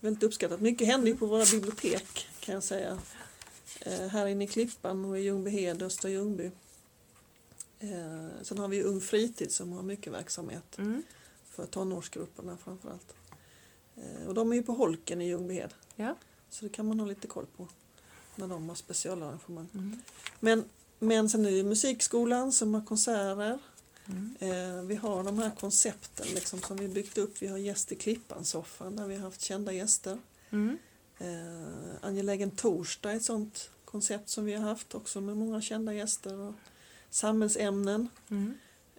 Väldigt 0.00 0.22
uppskattat. 0.22 0.60
Mycket 0.60 0.86
händer 0.86 1.08
ju 1.08 1.16
på 1.16 1.26
våra 1.26 1.44
bibliotek 1.50 2.28
kan 2.40 2.54
jag 2.54 2.64
säga. 2.64 2.98
Eh, 3.80 4.06
här 4.08 4.26
inne 4.26 4.44
i 4.44 4.46
Klippan 4.48 5.04
och 5.04 5.18
i 5.18 5.22
Ljungbyhed, 5.22 5.82
Östra 5.82 6.10
Ljungby. 6.10 6.50
Eh, 7.78 8.26
sen 8.42 8.58
har 8.58 8.68
vi 8.68 8.82
Ung 8.82 9.00
Fritid 9.00 9.52
som 9.52 9.72
har 9.72 9.82
mycket 9.82 10.12
verksamhet 10.12 10.78
Mm. 10.78 11.02
För 11.52 11.66
tonårsgrupperna 11.66 12.56
framförallt. 12.56 13.14
Eh, 13.96 14.28
och 14.28 14.34
de 14.34 14.52
är 14.52 14.56
ju 14.56 14.62
på 14.62 14.72
Holken 14.72 15.20
i 15.20 15.28
Ljungbyhed. 15.28 15.74
Ja. 15.96 16.14
Så 16.50 16.64
det 16.64 16.68
kan 16.68 16.86
man 16.86 17.00
ha 17.00 17.06
lite 17.06 17.26
koll 17.26 17.46
på 17.56 17.68
när 18.36 18.48
de 18.48 18.68
har 18.68 18.76
specialarrangemang. 18.76 19.68
Mm. 19.74 20.02
Men, 20.40 20.64
men 20.98 21.28
sen 21.28 21.46
är 21.46 21.50
det 21.50 21.64
musikskolan 21.64 22.52
som 22.52 22.74
har 22.74 22.84
konserter. 22.84 23.58
Mm. 24.06 24.36
Eh, 24.40 24.82
vi 24.82 24.94
har 24.94 25.24
de 25.24 25.38
här 25.38 25.50
koncepten 25.60 26.26
liksom, 26.34 26.60
som 26.60 26.76
vi 26.76 26.88
byggt 26.88 27.18
upp. 27.18 27.42
Vi 27.42 27.46
har 27.46 27.58
Gäst 27.58 27.92
i 27.92 27.94
Klippan-soffan 27.94 28.96
där 28.96 29.06
vi 29.06 29.14
har 29.14 29.22
haft 29.22 29.40
kända 29.40 29.72
gäster. 29.72 30.18
Mm. 30.50 30.78
Eh, 31.18 31.94
Angelägen 32.00 32.50
torsdag 32.50 33.12
är 33.12 33.16
ett 33.16 33.24
sånt 33.24 33.70
koncept 33.84 34.28
som 34.28 34.44
vi 34.44 34.54
har 34.54 34.68
haft 34.68 34.94
också 34.94 35.20
med 35.20 35.36
många 35.36 35.60
kända 35.60 35.94
gäster. 35.94 36.40
Och 36.40 36.54
samhällsämnen. 37.10 38.08
Mm. 38.28 38.54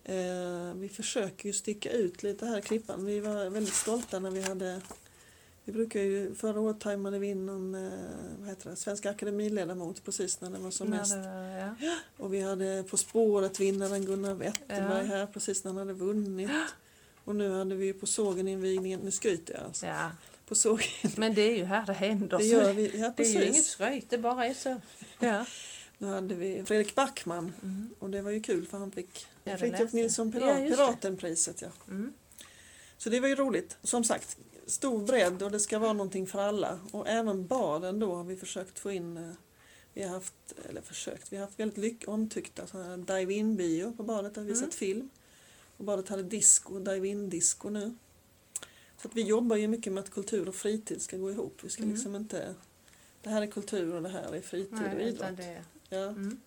Eh, 0.05 0.73
vi 0.75 0.89
försöker 0.89 1.47
ju 1.49 1.53
sticka 1.53 1.91
ut 1.91 2.23
lite 2.23 2.45
här 2.45 2.57
i 2.59 2.61
Klippan. 2.61 3.05
Vi 3.05 3.19
var 3.19 3.49
väldigt 3.49 3.73
stolta 3.73 4.19
när 4.19 4.31
vi 4.31 4.41
hade 4.41 4.81
vi 5.65 5.71
brukar 5.73 5.99
ju, 5.99 6.35
förra 6.35 6.59
året 6.59 6.79
tajmade 6.79 7.19
vi 7.19 7.27
in 7.27 7.45
någon 7.45 7.75
eh, 7.75 7.91
vad 8.39 8.49
heter 8.49 8.69
det, 8.69 8.75
Svenska 8.75 9.09
Akademiledamot 9.09 10.03
precis 10.05 10.41
när 10.41 10.49
det 10.49 10.57
var 10.59 10.71
som 10.71 10.93
Ja, 10.93 10.99
mest. 10.99 11.15
var- 11.15 11.75
ja. 11.79 11.95
Och 12.17 12.33
vi 12.33 12.41
hade 12.41 12.83
På 12.89 12.97
spåret-vinnaren 12.97 14.05
Gunnar 14.05 14.33
Wetterberg 14.33 15.07
Ja. 15.09 15.15
här 15.15 15.25
precis 15.25 15.63
när 15.63 15.71
han 15.71 15.77
hade 15.77 15.93
vunnit. 15.93 16.49
Och 17.25 17.35
nu 17.35 17.51
hade 17.51 17.75
vi 17.75 17.93
på 17.93 18.05
sågen-invigningen, 18.05 18.99
nu 18.99 19.11
skryter 19.11 19.53
jag 19.53 19.63
alltså. 19.63 19.85
ja. 19.85 20.11
På 20.47 20.55
sågen, 20.55 20.87
Men 21.17 21.33
det 21.33 21.41
är 21.41 21.55
ju 21.57 21.63
här 21.63 21.85
det 21.85 21.93
händer. 21.93 22.37
det 22.37 22.43
gör 22.45 22.73
vi, 22.73 22.99
ja 22.99 23.13
det 23.17 23.23
är 23.23 23.27
ju 23.27 23.33
inget 23.33 23.47
precis. 23.53 23.67
skryt, 23.67 24.09
det 24.09 24.17
bara 24.17 24.45
är 24.45 24.53
så. 24.53 24.81
Ja. 25.19 25.45
Nu 25.97 26.07
hade 26.07 26.35
vi 26.35 26.63
Fredrik 26.65 26.95
Backman 26.95 27.53
Mm. 27.63 27.89
och 27.99 28.09
det 28.09 28.21
var 28.21 28.31
ju 28.31 28.41
kul 28.41 28.67
för 28.67 28.77
han 28.77 28.91
fick 28.91 29.27
Ja, 29.43 29.57
Fritiof. 29.57 29.93
Nilsson 29.93 30.31
Ja, 30.35 30.39
Pirat, 30.39 30.57
det. 30.57 30.69
Piratenpriset. 30.69 31.61
Ja. 31.61 31.67
Mm. 31.87 32.13
Så 32.97 33.09
det 33.09 33.19
var 33.19 33.27
ju 33.27 33.35
roligt. 33.35 33.77
Som 33.83 34.03
sagt, 34.03 34.37
stor 34.65 35.05
bredd 35.05 35.43
och 35.43 35.51
det 35.51 35.59
ska 35.59 35.79
vara 35.79 35.93
någonting 35.93 36.27
för 36.27 36.39
alla. 36.39 36.79
Och 36.91 37.07
även 37.07 37.47
baden 37.47 37.99
då 37.99 38.15
har 38.15 38.23
vi 38.23 38.35
försökt 38.35 38.79
få 38.79 38.91
in. 38.91 39.17
eh, 39.17 39.29
Vi 39.95 40.03
har 40.03 40.09
haft, 40.09 40.33
eller 40.69 40.81
försökt, 40.81 41.31
vi 41.33 41.37
har 41.37 41.45
haft 41.45 41.59
väldigt 41.59 41.77
lyck- 41.77 42.07
omtyckta 42.07 42.63
dive-in-bio 42.97 43.93
på 43.97 44.03
badet 44.03 44.35
där 44.35 44.41
vi 44.41 44.51
Mm. 44.51 44.63
sett 44.65 44.73
film. 44.75 45.09
Och 45.77 45.85
badet 45.85 46.09
hade 46.09 46.23
disco, 46.23 46.79
dive-in-disco 46.79 47.69
nu. 47.69 47.95
Så 49.01 49.07
att 49.07 49.15
vi 49.15 49.21
jobbar 49.21 49.55
ju 49.55 49.67
mycket 49.67 49.93
med 49.93 50.03
att 50.03 50.09
kultur 50.11 50.47
och 50.49 50.55
fritid 50.55 51.01
ska 51.01 51.17
gå 51.17 51.31
ihop. 51.31 51.59
Vi 51.63 51.69
ska 51.69 51.83
Mm. 51.83 51.93
liksom 51.95 52.15
inte... 52.15 52.55
Det 53.21 53.29
här 53.29 53.41
är 53.41 53.47
kultur 53.47 53.93
och 53.95 54.01
det 54.03 54.09
här 54.09 54.33
är 54.35 54.41
fritid 54.41 54.73
och 54.73 54.79
Nej, 54.79 55.01
idrott. 55.07 55.15
utan 55.15 55.35
det, 55.35 55.63
Ja. 55.93 56.07
mm. 56.07 56.41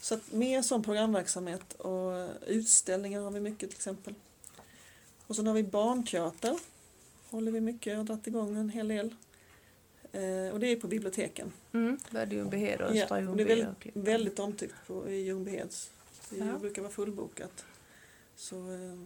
Så 0.00 0.14
att 0.14 0.32
mer 0.32 0.62
sån 0.62 0.82
programverksamhet 0.82 1.72
och 1.74 2.28
utställningar 2.46 3.20
har 3.20 3.30
vi 3.30 3.40
mycket 3.40 3.70
till 3.70 3.76
exempel. 3.78 4.14
Och 5.26 5.36
sen 5.36 5.46
har 5.46 5.54
vi 5.54 5.62
barnteater. 5.62 6.58
Håller 7.30 7.52
vi 7.52 7.60
mycket 7.60 7.98
och 7.98 8.04
dragit 8.04 8.26
igång 8.26 8.56
en 8.56 8.68
hel 8.68 8.88
del. 8.88 9.14
Eh, 10.12 10.52
och 10.52 10.60
det 10.60 10.66
är 10.66 10.76
på 10.80 10.86
biblioteken. 10.86 11.52
Mm. 11.72 11.98
Både 12.10 12.34
Ljungbyhed 12.34 12.80
och 12.80 12.96
Ja, 12.96 13.02
Östra 13.02 13.30
och 13.30 13.36
det 13.36 13.42
är 13.42 13.46
väldigt, 13.46 13.96
väldigt 13.96 14.38
omtyckt 14.38 14.74
på, 14.86 15.08
i 15.08 15.20
Ljungbyheds. 15.20 15.90
Det 16.30 16.36
Ja. 16.36 16.58
brukar 16.58 16.82
vara 16.82 16.92
fullbokat. 16.92 17.64
Så, 18.36 18.56
eh, 18.56 18.98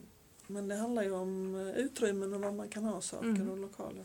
men 0.47 0.69
det 0.69 0.75
handlar 0.77 1.03
ju 1.03 1.12
om 1.12 1.55
eh, 1.55 1.77
utrymmen 1.79 2.35
och 2.35 2.41
vad 2.41 2.55
man 2.55 2.69
kan 2.69 2.85
ha 2.85 3.01
saker 3.01 3.29
Mm. 3.29 3.51
och 3.51 3.59
lokaler. 3.59 4.05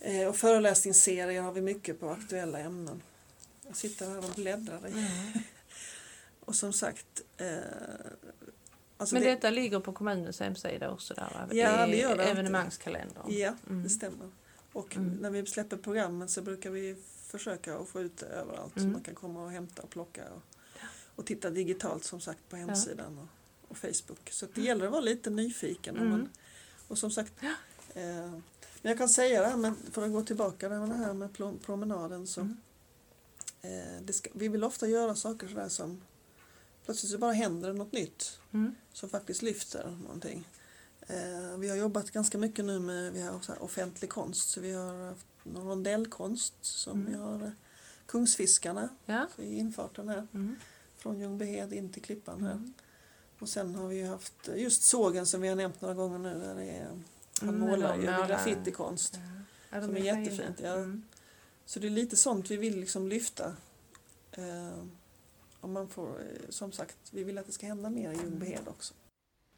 Eh, 0.00 0.28
och 0.28 0.36
föreläsningsserier 0.36 1.42
har 1.42 1.52
vi 1.52 1.60
mycket 1.60 2.00
på 2.00 2.10
aktuella 2.10 2.58
ämnen. 2.58 3.02
Jag 3.66 3.76
sitter 3.76 4.08
här 4.10 4.18
och 4.18 4.34
bläddrar 4.36 4.86
i. 4.88 4.92
Mm. 4.92 5.06
Och 6.40 6.54
som 6.54 6.72
sagt, 6.72 7.20
eh, 7.36 7.48
alltså 8.96 9.14
Men 9.14 9.22
det, 9.22 9.30
detta 9.30 9.50
ligger 9.50 9.80
på 9.80 9.92
kommunens 9.92 10.40
hemsida 10.40 10.90
också 10.90 11.14
där? 11.14 11.48
Ja, 11.52 11.86
det 11.86 11.96
gör 11.96 12.16
det. 12.16 12.24
Evenemangskalendern. 12.24 13.24
ja, 13.32 13.54
Mm. 13.66 13.82
det 13.82 13.90
stämmer. 13.90 14.30
Och 14.72 14.96
Mm. 14.96 15.08
när 15.14 15.30
vi 15.30 15.46
släpper 15.46 15.76
programmen 15.76 16.28
så 16.28 16.42
brukar 16.42 16.70
vi 16.70 16.96
försöka 17.26 17.76
att 17.76 17.88
få 17.88 18.00
ut 18.00 18.16
det 18.16 18.26
överallt 18.26 18.72
så 18.74 18.80
Mm. 18.80 18.92
man 18.92 19.02
kan 19.02 19.14
komma 19.14 19.44
och 19.44 19.50
hämta 19.50 19.82
och 19.82 19.90
plocka 19.90 20.22
och, 20.32 20.42
och 21.16 21.26
titta 21.26 21.50
digitalt 21.50 22.04
som 22.04 22.20
sagt 22.20 22.48
på 22.48 22.56
hemsidan 22.56 23.18
och, 23.18 23.28
och 23.70 23.76
Facebook. 23.76 24.30
Så 24.30 24.46
det 24.54 24.60
gäller 24.62 24.84
att 24.86 24.92
vara 24.92 25.00
lite 25.00 25.30
nyfiken. 25.30 25.96
Mm. 25.96 26.10
Man, 26.10 26.28
och 26.88 26.98
som 26.98 27.10
sagt, 27.10 27.32
eh, 27.94 28.30
men 28.82 28.90
jag 28.90 28.98
kan 28.98 29.08
säga 29.08 29.40
det 29.42 29.48
här 29.48 29.56
med, 29.56 29.74
för 29.92 30.04
att 30.04 30.12
gå 30.12 30.22
tillbaka 30.22 30.68
det 30.68 30.74
här 30.94 31.12
med 31.14 31.32
promenaden 31.62 32.26
så 32.26 32.40
Mm. 32.40 32.56
Eh, 33.62 34.06
ska, 34.12 34.30
vi 34.34 34.48
vill 34.48 34.64
ofta 34.64 34.88
göra 34.88 35.14
saker 35.14 35.48
sådär 35.48 35.68
som 35.68 36.00
plötsligt 36.84 37.12
så 37.12 37.18
bara 37.18 37.32
händer 37.32 37.72
något 37.72 37.92
nytt 37.92 38.38
Mm. 38.52 38.74
som 38.92 39.08
faktiskt 39.08 39.42
lyfter 39.42 39.98
någonting. 40.02 40.48
Eh, 41.08 41.56
vi 41.58 41.68
har 41.68 41.76
jobbat 41.76 42.10
ganska 42.10 42.38
mycket 42.38 42.64
nu 42.64 42.78
med 42.78 43.12
vi 43.12 43.20
har 43.22 43.40
så 43.40 43.52
offentlig 43.54 44.10
konst. 44.10 44.48
Så 44.50 44.60
vi 44.60 44.72
har 44.72 45.08
haft 45.08 45.26
någon 45.42 45.68
rondellkonst 45.68 46.54
som 46.60 47.00
Mm. 47.00 47.12
vi 47.12 47.18
har 47.18 47.42
eh, 47.42 47.50
Kungsfiskarna 48.06 48.88
Ja. 49.06 49.26
i 49.38 49.58
infarten 49.58 50.08
här 50.08 50.26
Mm. 50.34 50.56
från 50.96 51.20
Ljungbyhed 51.20 51.72
in 51.72 51.92
till 51.92 52.02
Klippan 52.02 52.42
här. 52.42 52.52
Mm. 52.52 52.72
Och 53.38 53.48
sen 53.48 53.74
har 53.74 53.88
vi 53.88 54.02
haft 54.02 54.48
eh, 54.48 54.56
just 54.62 54.82
sågen 54.82 55.26
som 55.26 55.40
vi 55.40 55.48
har 55.48 55.56
nämnt 55.56 55.80
några 55.80 55.94
gånger 55.94 56.18
nu 56.18 56.40
där 56.40 56.54
det 56.54 56.64
är 56.70 56.88
han 57.40 57.58
målar 57.58 57.96
ju 57.96 58.02
graffitikonst. 58.02 59.18
Ja, 59.70 59.82
Som 59.82 59.96
är 59.96 60.00
jättefint, 60.00 60.60
ja. 60.62 60.72
Mm. 60.74 61.02
Så 61.66 61.80
det 61.80 61.86
är 61.86 61.90
lite 61.90 62.16
sånt 62.16 62.50
vi 62.50 62.56
vill 62.56 62.80
liksom 62.80 63.08
lyfta 63.08 63.52
Eh, 64.36 64.84
och 65.60 65.68
man 65.68 65.88
får, 65.88 66.06
eh, 66.06 66.48
som 66.48 66.72
sagt, 66.72 66.96
vi 67.12 67.24
vill 67.24 67.38
att 67.38 67.46
det 67.46 67.52
ska 67.52 67.66
hända 67.66 67.90
mer 67.90 68.12
i 68.12 68.16
Ljungbyhed 68.16 68.68
också. 68.68 68.94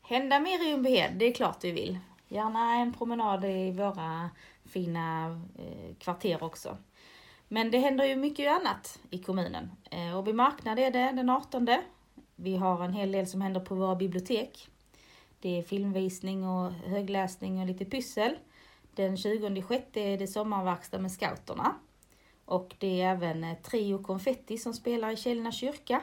Hända 0.03 0.41
mer 0.41 0.67
i 0.67 0.71
Ljungbyhed, 0.71 1.13
det 1.17 1.25
är 1.25 1.33
klart 1.33 1.65
vi 1.65 1.73
vill. 1.73 1.99
Gärna 2.29 2.75
en 2.75 2.93
promenad 2.93 3.45
i 3.45 3.71
våra 3.71 4.31
fina 4.65 5.41
eh, 5.59 5.95
kvarter 5.99 6.43
också. 6.43 6.77
Men 7.49 7.71
det 7.71 7.79
händer 7.79 8.05
ju 8.05 8.17
mycket 8.17 8.51
annat 8.51 8.99
i 9.11 9.19
kommunen. 9.19 9.71
Eh, 9.91 10.19
Åby 10.19 10.33
marknad 10.33 10.79
är 10.79 10.91
det 10.91 11.13
den 11.13 11.31
18. 11.31 11.69
Vi 12.37 12.57
har 12.57 12.85
en 12.85 12.93
hel 12.93 13.13
del 13.13 13.27
som 13.27 13.41
händer 13.41 13.61
på 13.61 13.75
våra 13.75 13.97
bibliotek. 13.97 14.69
Det 15.41 15.59
är 15.59 15.63
filmvisning 15.63 16.49
och 16.49 16.73
högläsning 16.73 17.61
och 17.61 17.67
lite 17.67 17.85
pyssel. 17.85 18.37
Den 18.95 19.17
20 19.17 19.63
sjätte 19.63 20.01
är 20.01 20.19
det 20.19 20.27
sommarverkstad 20.27 20.99
med 20.99 21.13
scouterna. 21.13 21.75
Och 22.49 22.75
det 22.79 23.01
är 23.01 23.11
även 23.11 23.45
eh, 23.45 23.57
Trio 23.59 24.03
Konfetti 24.03 24.59
som 24.59 24.75
spelar 24.75 25.11
i 25.11 25.17
Källna 25.17 25.53
kyrka. 25.53 26.03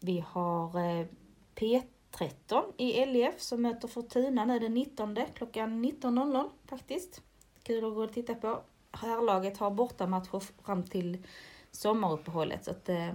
Vi 0.00 0.24
har 0.28 0.66
eh, 0.66 1.06
P13 1.54 2.62
i 2.76 3.06
LEF 3.06 3.40
som 3.40 3.62
möter 3.62 3.88
Fortuna 3.88 4.44
nu 4.44 4.58
den 4.58 4.74
19 4.74 5.16
klockan 5.34 5.84
19.00 5.84 6.48
faktiskt. 6.66 7.22
Kul 7.62 7.84
att 7.84 7.94
gå 7.94 8.04
och 8.04 8.12
titta 8.12 8.34
på. 8.34 8.60
Herrlaget 8.90 9.58
har 9.58 9.70
bortamatcher 9.70 10.62
fram 10.64 10.82
till 10.82 11.18
sommaruppehållet 11.70 12.64
så 12.64 12.70
att 12.70 12.88
eh, 12.88 13.14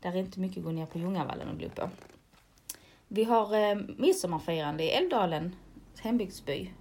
där 0.00 0.12
är 0.12 0.16
inte 0.16 0.40
mycket 0.40 0.58
att 0.58 0.64
gå 0.64 0.72
ner 0.72 0.86
på 0.86 0.98
Ljungavallen 0.98 1.48
och 1.48 1.58
glo 1.58 1.68
på. 1.68 1.90
Vi 3.08 3.24
har 3.24 3.70
eh, 3.70 3.78
midsommarfirande 3.96 4.84
i 4.84 4.90
Älvdalen, 4.90 5.56
hembygdsby, 5.98 6.72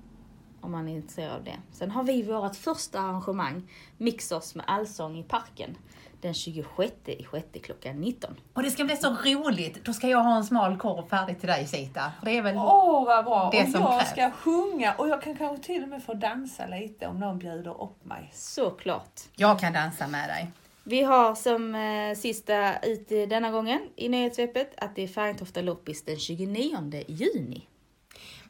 om 0.62 0.72
man 0.72 0.88
är 0.88 0.94
intresserad 0.96 1.32
av 1.36 1.44
det. 1.44 1.56
Sen 1.72 1.92
har 1.92 2.04
vi 2.04 2.24
vårt 2.24 2.56
första 2.56 3.00
arrangemang, 3.00 3.70
Mixers 3.98 4.56
med 4.56 4.66
allsång 4.68 5.18
i 5.20 5.24
parken, 5.24 5.78
den 6.22 6.34
26 6.34 6.94
i 7.06 7.24
sjätte 7.24 7.60
klockan 7.60 7.96
19. 8.02 8.36
Och 8.54 8.64
det 8.64 8.72
ska 8.72 8.84
bli 8.84 8.96
så 8.98 9.10
roligt. 9.10 9.86
Då 9.86 9.94
ska 9.94 10.08
jag 10.08 10.24
ha 10.24 10.36
en 10.38 10.44
smal 10.44 10.78
korv 10.78 11.08
färdig 11.08 11.40
till 11.40 11.48
dig 11.50 11.68
Sita. 11.68 12.12
Det 12.24 12.38
är 12.38 12.42
väl 12.42 12.56
Åh 12.58 13.06
vad 13.06 13.26
bra! 13.26 13.50
det 13.52 13.64
och 13.64 13.70
som 13.70 13.82
jag 13.82 14.00
krävs. 14.00 14.12
ska 14.12 14.32
sjunga 14.32 14.94
och 14.98 15.08
jag 15.08 15.22
kan 15.22 15.36
kanske 15.38 15.64
till 15.66 15.84
och 15.84 15.90
med 15.90 16.04
få 16.04 16.14
dansa 16.14 16.68
lite 16.68 17.08
om 17.08 17.20
någon 17.20 17.40
bjuder 17.40 17.84
upp 17.84 18.06
mig. 18.06 18.30
Såklart. 18.34 19.22
Jag 19.36 19.60
kan 19.60 19.74
dansa 19.74 20.08
med 20.08 20.30
dig. 20.30 20.48
Vi 20.84 21.02
har 21.04 21.36
som 21.36 21.76
eh, 21.76 22.16
sista 22.18 22.80
ut 22.80 23.10
denna 23.10 23.52
gången 23.52 23.80
i 23.96 24.10
nyhetssvepet 24.10 24.74
att 24.78 24.96
det 24.96 25.04
är 25.04 25.08
Färjestofta 25.08 25.62
loppis 25.62 26.06
den 26.06 26.18
29 26.18 27.04
juni. 27.08 27.68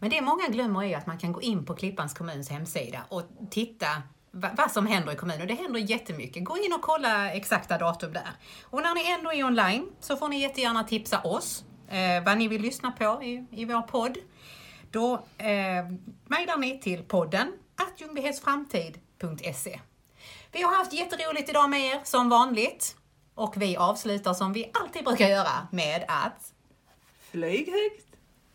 Men 0.01 0.09
det 0.09 0.21
många 0.21 0.47
glömmer 0.47 0.83
är 0.83 0.97
att 0.97 1.07
man 1.07 1.17
kan 1.17 1.31
gå 1.31 1.41
in 1.41 1.65
på 1.65 1.73
Klippans 1.75 2.13
kommuns 2.13 2.49
hemsida 2.49 2.99
och 3.09 3.23
titta 3.51 3.87
va- 4.31 4.51
vad 4.57 4.71
som 4.71 4.87
händer 4.87 5.13
i 5.13 5.15
kommunen. 5.15 5.41
Och 5.41 5.47
det 5.47 5.53
händer 5.53 5.79
jättemycket. 5.79 6.45
Gå 6.45 6.57
in 6.57 6.73
och 6.73 6.81
kolla 6.81 7.31
exakta 7.31 7.77
datum 7.77 8.13
där. 8.13 8.29
Och 8.63 8.81
när 8.81 8.95
ni 8.95 9.11
ändå 9.11 9.33
är 9.33 9.43
online 9.43 9.91
så 9.99 10.17
får 10.17 10.29
ni 10.29 10.39
jättegärna 10.41 10.83
tipsa 10.83 11.21
oss 11.21 11.63
eh, 11.87 12.23
vad 12.25 12.37
ni 12.37 12.47
vill 12.47 12.61
lyssna 12.61 12.91
på 12.91 13.23
i, 13.23 13.45
i 13.51 13.65
vår 13.65 13.81
podd. 13.81 14.17
Då 14.91 15.13
eh, 15.37 15.85
mejlar 16.25 16.57
ni 16.57 16.79
till 16.79 17.03
podden 17.03 17.53
att 17.75 18.01
ljungbyhedsframtid.se. 18.01 19.79
Vi 20.51 20.61
har 20.61 20.75
haft 20.77 20.93
jätteroligt 20.93 21.49
idag 21.49 21.69
med 21.69 21.81
er 21.81 22.01
som 22.03 22.29
vanligt. 22.29 22.95
Och 23.35 23.53
vi 23.57 23.77
avslutar 23.77 24.33
som 24.33 24.53
vi 24.53 24.71
alltid 24.73 25.03
brukar 25.05 25.27
göra 25.27 25.67
med 25.71 26.05
att 26.07 26.53
Flyg 27.31 27.71
högt! 27.71 28.07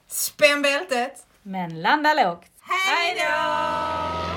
spänn 0.07 0.63
bältet! 0.63 1.27
Men 1.49 1.83
landa 1.83 2.15
lågt! 2.15 2.45
Hej 2.61 3.17
då! 3.19 4.36